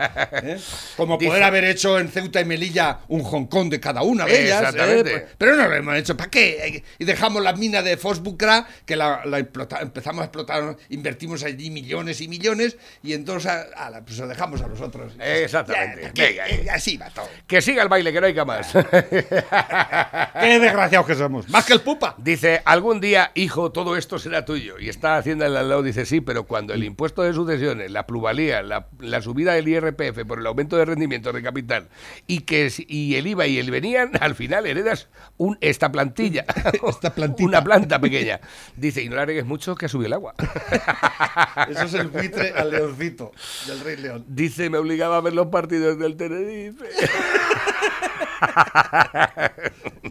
[0.97, 4.25] Como Dice- poder haber hecho en Ceuta y Melilla un Hong Kong de cada una
[4.25, 4.61] de ellas.
[4.61, 4.65] ¿eh?
[4.69, 5.25] Exactamente.
[5.37, 6.15] Pero no lo hemos hecho.
[6.17, 6.83] ¿Para qué?
[6.97, 11.69] Y dejamos la mina de Fosbucra, que la, la explota- empezamos a explotar, invertimos allí
[11.69, 14.65] millones y millones, y entonces a- a la- pues lo dejamos a.
[15.19, 16.01] Exactamente.
[16.03, 16.21] Ya, ¿qué?
[16.29, 17.27] Venga, Eh, así va todo.
[17.47, 18.71] Que siga el baile, que no hay más.
[20.41, 21.49] Qué desgraciados que somos.
[21.49, 22.15] Más que el pupa.
[22.17, 24.79] Dice, algún día, hijo, todo esto será tuyo.
[24.79, 28.05] Y está haciendo el al lado, dice, sí, pero cuando el impuesto de sucesiones, la
[28.07, 31.87] plusvalía, la, la subida del IRPF por el aumento de rendimiento de capital
[32.27, 36.45] y que y el Y el venían, al final heredas un, esta plantilla.
[36.89, 37.47] Esta plantita.
[37.47, 38.39] Una planta pequeña.
[38.75, 40.33] Dice, y no le agregues mucho que ha subido el agua.
[41.69, 43.31] Eso es el buitre al leoncito
[43.67, 44.25] del Rey León.
[44.27, 46.85] Dice, me obligaba a ver los partidos del Tenerife.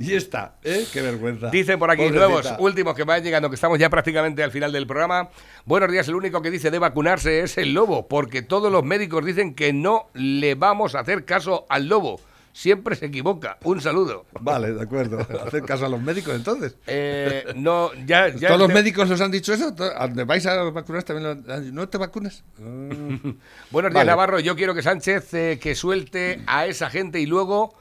[0.01, 0.87] Y está, ¿eh?
[0.93, 1.51] Qué vergüenza.
[1.51, 2.27] Dice por aquí Pobrecita.
[2.27, 5.31] nuevos, últimos que van llegando, que estamos ya prácticamente al final del programa.
[5.65, 9.25] Buenos días, el único que dice de vacunarse es el lobo, porque todos los médicos
[9.25, 12.21] dicen que no le vamos a hacer caso al lobo.
[12.59, 13.57] Siempre se equivoca.
[13.63, 14.27] Un saludo.
[14.41, 15.19] Vale, de acuerdo.
[15.47, 16.77] Hacer caso a los médicos entonces.
[16.89, 19.73] Eh, no, ya, ya ¿Todos los médicos os han dicho eso?
[19.77, 21.45] ¿To- ¿A ¿Dónde vais a vacunar también?
[21.73, 22.43] ¿No te vacunas?
[22.59, 24.07] Buenos días, Vale.
[24.11, 24.41] Navarro.
[24.41, 27.75] Yo quiero que Sánchez eh, que suelte a esa gente y luego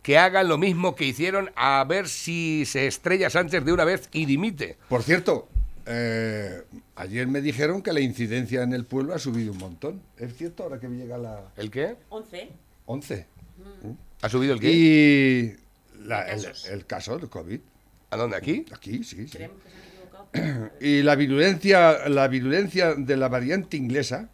[0.00, 4.08] que hagan lo mismo que hicieron a ver si se estrella Sánchez de una vez
[4.12, 4.78] y dimite.
[4.88, 5.46] Por cierto,
[5.84, 6.62] eh,
[6.96, 10.00] ayer me dijeron que la incidencia en el pueblo ha subido un montón.
[10.16, 11.96] ¿Es cierto ahora que me llega la ¿El qué?
[12.08, 12.48] 11.
[12.86, 13.26] 11?
[14.22, 14.70] ¿Ha subido el qué?
[14.72, 15.56] Y
[16.06, 17.60] la- el, el caso del COVID.
[18.10, 18.36] ¿A dónde?
[18.36, 18.64] ¿Aquí?
[18.72, 19.38] Aquí, sí, sí.
[20.80, 24.30] Y la virulencia, la virulencia de la variante inglesa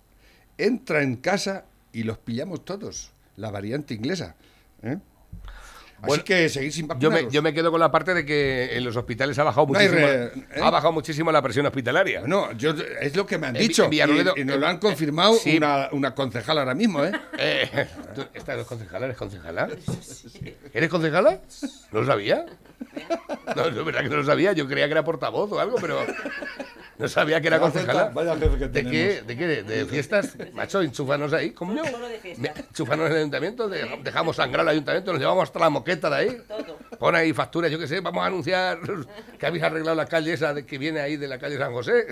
[0.57, 3.11] entra en casa y los pillamos todos.
[3.37, 4.37] La variante inglesa.
[4.83, 4.99] ¿eh?
[6.01, 7.25] Así que seguir sin Yo vacunaros.
[7.27, 9.79] me, yo me quedo con la parte de que en los hospitales ha bajado No
[9.79, 10.61] hay muchísimo, re- ¿eh?
[10.63, 12.23] ha bajado muchísimo la presión hospitalaria.
[12.27, 13.85] No, yo, es lo que me han En Vi- dicho.
[13.85, 15.57] en Villaroledo- y, y nos en- lo han confirmado sí.
[15.57, 17.13] una, una concejal ahora mismo, ¿eh?
[17.39, 19.07] Eh, ¿tú- ¿Esta no es concejala?
[19.07, 19.69] ¿Eres concejala?
[20.73, 21.41] ¿Eres concejala?
[21.93, 22.47] ¿No lo sabía?
[23.55, 24.53] No, no, es verdad que no lo sabía.
[24.53, 25.99] Yo creía que era portavoz o algo, pero
[26.99, 28.11] no sabía que era concejala.
[28.15, 28.91] vaya jefe que ¿De qué?
[28.91, 29.27] tenemos.
[29.29, 29.47] ¿De qué?
[29.47, 30.37] ¿De, de fiestas?
[30.53, 31.51] Macho, enchúfanos ahí.
[31.53, 31.85] ¿Cómo no?
[31.85, 32.59] Solo de fiestas.
[32.59, 36.17] Enchúfanos en el ayuntamiento, de- dejamos sangrar al ayuntamiento, nos llevamos hasta la moqueta de
[36.17, 36.37] ahí.
[36.99, 38.79] Pon ahí facturas, yo qué sé, vamos a anunciar
[39.39, 42.07] que habéis arreglado la calle esa de, que viene ahí de la calle San José.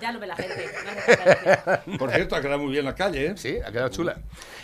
[0.00, 0.66] Ya lo ve la gente.
[1.86, 1.98] no.
[1.98, 3.34] Por cierto, ha quedado muy bien la calle, ¿eh?
[3.36, 4.16] Sí, ha quedado chula.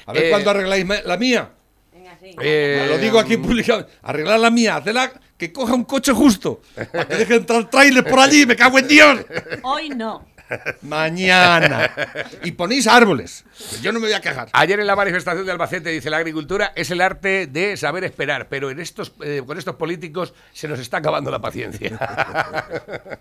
[0.07, 1.51] A ver Eh, cuándo arregláis la mía.
[1.93, 2.35] Venga, sí.
[2.41, 3.91] Eh, Lo digo aquí públicamente.
[4.03, 6.61] Arreglar la mía, hacerla que coja un coche justo.
[6.93, 9.21] Para que deje entrar trailers por allí, me cago en Dios.
[9.63, 10.27] Hoy no.
[10.83, 11.91] Mañana.
[12.45, 13.45] Y ponéis árboles.
[13.81, 14.49] Yo no me voy a quejar.
[14.53, 18.49] Ayer en la manifestación de Albacete dice la agricultura es el arte de saber esperar,
[18.51, 21.99] pero en estos, eh, con estos políticos se nos está acabando la paciencia.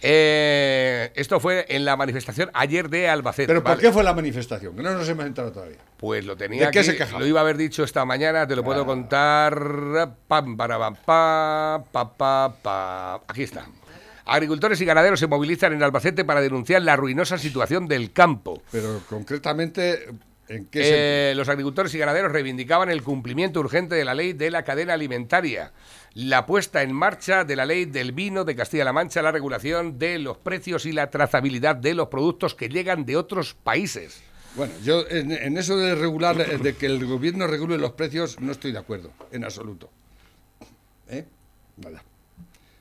[0.00, 3.48] Eh, esto fue en la manifestación ayer de Albacete.
[3.48, 3.82] ¿Pero por ¿vale?
[3.82, 4.76] qué fue la manifestación?
[4.76, 5.78] Que no nos hemos enterado todavía.
[5.96, 7.18] Pues lo tenía ¿De qué aquí, se quejaba?
[7.18, 9.58] lo iba a haber dicho esta mañana, te lo puedo contar.
[10.28, 13.14] Pam, para, pam, pa, pa, pa, pa.
[13.26, 13.66] Aquí está.
[14.24, 18.62] Agricultores y ganaderos se movilizan en Albacete para denunciar la ruinosa situación del campo.
[18.70, 20.06] Pero concretamente,
[20.48, 21.30] ¿en qué se...
[21.30, 24.92] Eh, los agricultores y ganaderos reivindicaban el cumplimiento urgente de la ley de la cadena
[24.92, 25.72] alimentaria,
[26.18, 30.18] la puesta en marcha de la ley del vino de Castilla-La Mancha, la regulación de
[30.18, 34.20] los precios y la trazabilidad de los productos que llegan de otros países.
[34.56, 38.40] Bueno, yo en, en eso de regular, eh, de que el gobierno regule los precios,
[38.40, 39.90] no estoy de acuerdo, en absoluto.
[41.08, 41.24] ¿Eh?
[41.76, 42.02] Nada.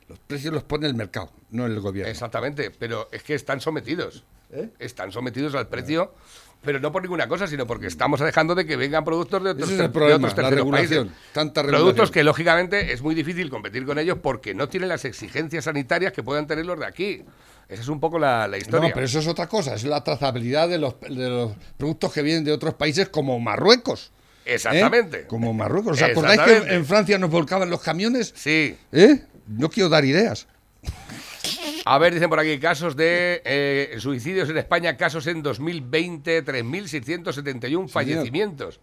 [0.09, 2.09] Los precios los pone el mercado, no el gobierno.
[2.09, 4.23] Exactamente, pero es que están sometidos.
[4.49, 4.69] ¿Eh?
[4.79, 6.15] Están sometidos al precio,
[6.63, 9.69] pero no por ninguna cosa, sino porque estamos dejando de que vengan productos de otros,
[9.69, 11.33] Ese es el de problema, otros la regulación, países.
[11.33, 15.65] tanta Productos que lógicamente es muy difícil competir con ellos porque no tienen las exigencias
[15.65, 17.23] sanitarias que puedan tener los de aquí.
[17.69, 18.89] Esa es un poco la, la historia.
[18.89, 22.21] No, pero eso es otra cosa, es la trazabilidad de los, de los productos que
[22.21, 24.11] vienen de otros países como Marruecos.
[24.45, 24.53] ¿eh?
[24.55, 25.27] Exactamente.
[25.27, 26.01] Como Marruecos.
[26.01, 28.33] ¿Os acordáis que en Francia nos volcaban los camiones?
[28.35, 28.77] Sí.
[28.91, 29.21] ¿Eh?
[29.47, 30.47] No quiero dar ideas.
[31.89, 37.87] A ver, dicen por aquí, casos de eh, suicidios en España, casos en 2020, 3.671
[37.87, 38.81] fallecimientos.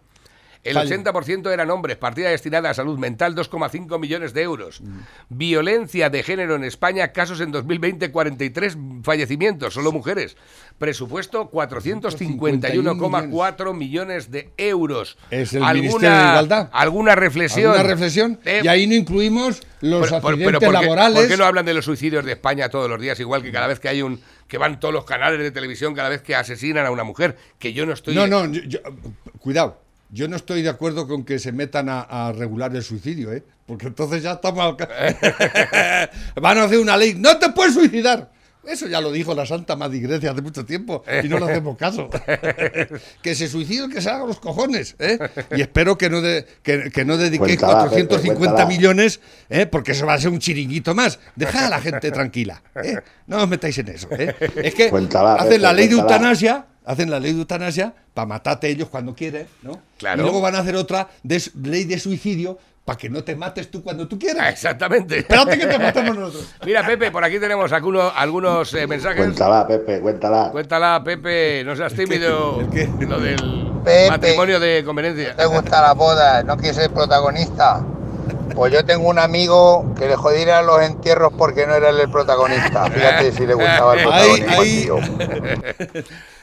[0.65, 0.97] El Falle.
[0.97, 4.81] 80% eran hombres, partida destinada a salud mental 2,5 millones de euros.
[4.81, 4.97] Mm.
[5.29, 10.35] Violencia de género en España, casos en 2020, 43 fallecimientos, solo mujeres.
[10.79, 15.17] Presupuesto 451,4 millones de euros.
[15.29, 16.69] Es el Ministerio de Igualdad.
[16.73, 17.71] ¿Alguna reflexión?
[17.71, 18.39] ¿Alguna reflexión?
[18.45, 21.19] Eh, y ahí no incluimos los pero, por- accidentes pero ¿por qué- laborales.
[21.19, 23.19] ¿Por qué no hablan de los suicidios de España todos los días?
[23.19, 24.19] Igual que cada vez que hay un.
[24.47, 27.35] que van todos los canales de televisión cada vez que asesinan a una mujer.
[27.57, 28.13] Que yo no estoy.
[28.15, 28.79] No, no, yo- yo-
[29.39, 29.81] cuidado.
[30.09, 33.43] Yo no estoy de acuerdo con que se metan a, a regular el suicidio, ¿eh?
[33.65, 34.63] Porque entonces ya estamos...
[34.63, 36.09] al ca-
[36.41, 38.31] Van a hacer una ley, no te puedes suicidar.
[38.67, 41.77] Eso ya lo dijo la Santa Madre Iglesia hace mucho tiempo y no le hacemos
[41.77, 42.09] caso.
[43.21, 44.95] que se suicide el que se haga los cojones.
[44.97, 45.19] ¿eh?
[45.55, 48.65] Y espero que no, de- que, que no dediquéis Cuéntala, Pepe, 450 cuéntala.
[48.67, 49.67] millones, ¿eh?
[49.67, 51.19] porque eso va a ser un chiringuito más.
[51.35, 52.63] Dejad a la gente tranquila.
[52.83, 52.97] ¿eh?
[53.27, 54.07] No os metáis en eso.
[54.11, 54.33] ¿eh?
[54.55, 58.69] Es que Cuéntala, hacen la ley de eutanasia, hacen la ley de eutanasia para matarte
[58.69, 59.79] ellos cuando quieren, ¿no?
[59.97, 60.21] Claro.
[60.21, 63.71] Y luego van a hacer otra de ley de suicidio para que no te mates
[63.71, 64.47] tú cuando tú quieras.
[64.47, 65.17] Exactamente.
[65.19, 66.55] Espérate que te matemos nosotros.
[66.63, 69.17] Mira, Pepe, por aquí tenemos algunos, algunos eh, mensajes.
[69.17, 70.51] Cuéntala, Pepe, cuéntala.
[70.51, 72.61] Cuéntala, Pepe, no seas tímido.
[72.61, 74.09] Lo del Pepe.
[74.09, 75.35] matrimonio de conveniencia.
[75.35, 76.43] ¿Te gusta la boda?
[76.43, 77.83] ¿No quieres ser protagonista?
[78.55, 82.09] Pues yo tengo un amigo que le jodieran los entierros porque no era él el
[82.09, 82.85] protagonista.
[82.91, 84.97] Fíjate si le gustaba el tío.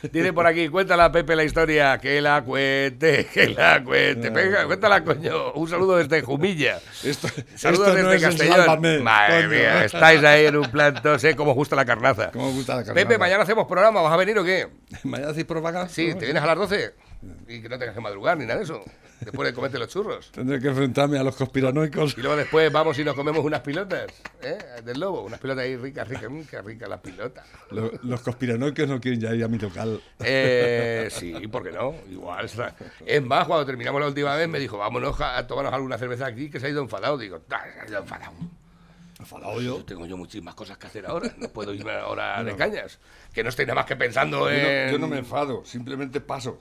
[0.02, 1.96] Dice por aquí, cuéntala, Pepe, la historia.
[1.96, 4.28] Que la cuente, que la cuente.
[4.28, 5.52] Venga, cuéntala, coño.
[5.54, 6.80] Un saludo desde Jumilla.
[6.90, 8.56] Saludos esto no desde es el Castellón.
[8.56, 9.48] Sálvame, Madre coño.
[9.48, 12.30] mía, estáis ahí en un plantón, sé cómo os gusta la carnaza.
[12.30, 13.06] ¿Cómo gusta la carnaza?
[13.06, 14.68] Pepe, mañana hacemos programa, ¿vas a venir o qué?
[15.04, 15.88] ¿Mañana hacéis propaganda?
[15.88, 16.92] Sí, ¿te vienes a las 12?
[17.46, 18.82] Y que no tengas que madrugar ni nada de eso.
[19.20, 20.32] Después de comerte los churros.
[20.32, 22.18] Tendré que enfrentarme a los conspiranoicos.
[22.18, 24.06] Y luego después vamos y nos comemos unas pilotas,
[24.42, 24.58] ¿eh?
[24.84, 27.44] Del lobo, unas pilotas ahí ricas, ricas, mm, qué rica la pilota.
[27.70, 30.02] Los, los conspiranoicos no quieren ya ir a mi local.
[30.24, 31.94] Eh, sí, ¿por qué no?
[32.10, 32.50] Igual.
[33.06, 36.26] Es más, cuando terminamos la última vez me dijo, vámonos a a tomarnos alguna cerveza
[36.26, 37.16] aquí, que se ha ido enfadado.
[37.16, 38.32] Digo, "Ah, se ha ido enfadado.
[39.20, 39.84] ¿Enfadado yo?
[39.84, 42.98] Tengo yo muchísimas cosas que hacer ahora, no puedo irme ahora de cañas.
[43.32, 44.86] Que no estoy nada más que pensando Yo en...
[44.86, 46.58] no, yo no me enfado, simplemente paso.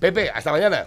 [0.00, 0.86] Pepe, hasta mañana.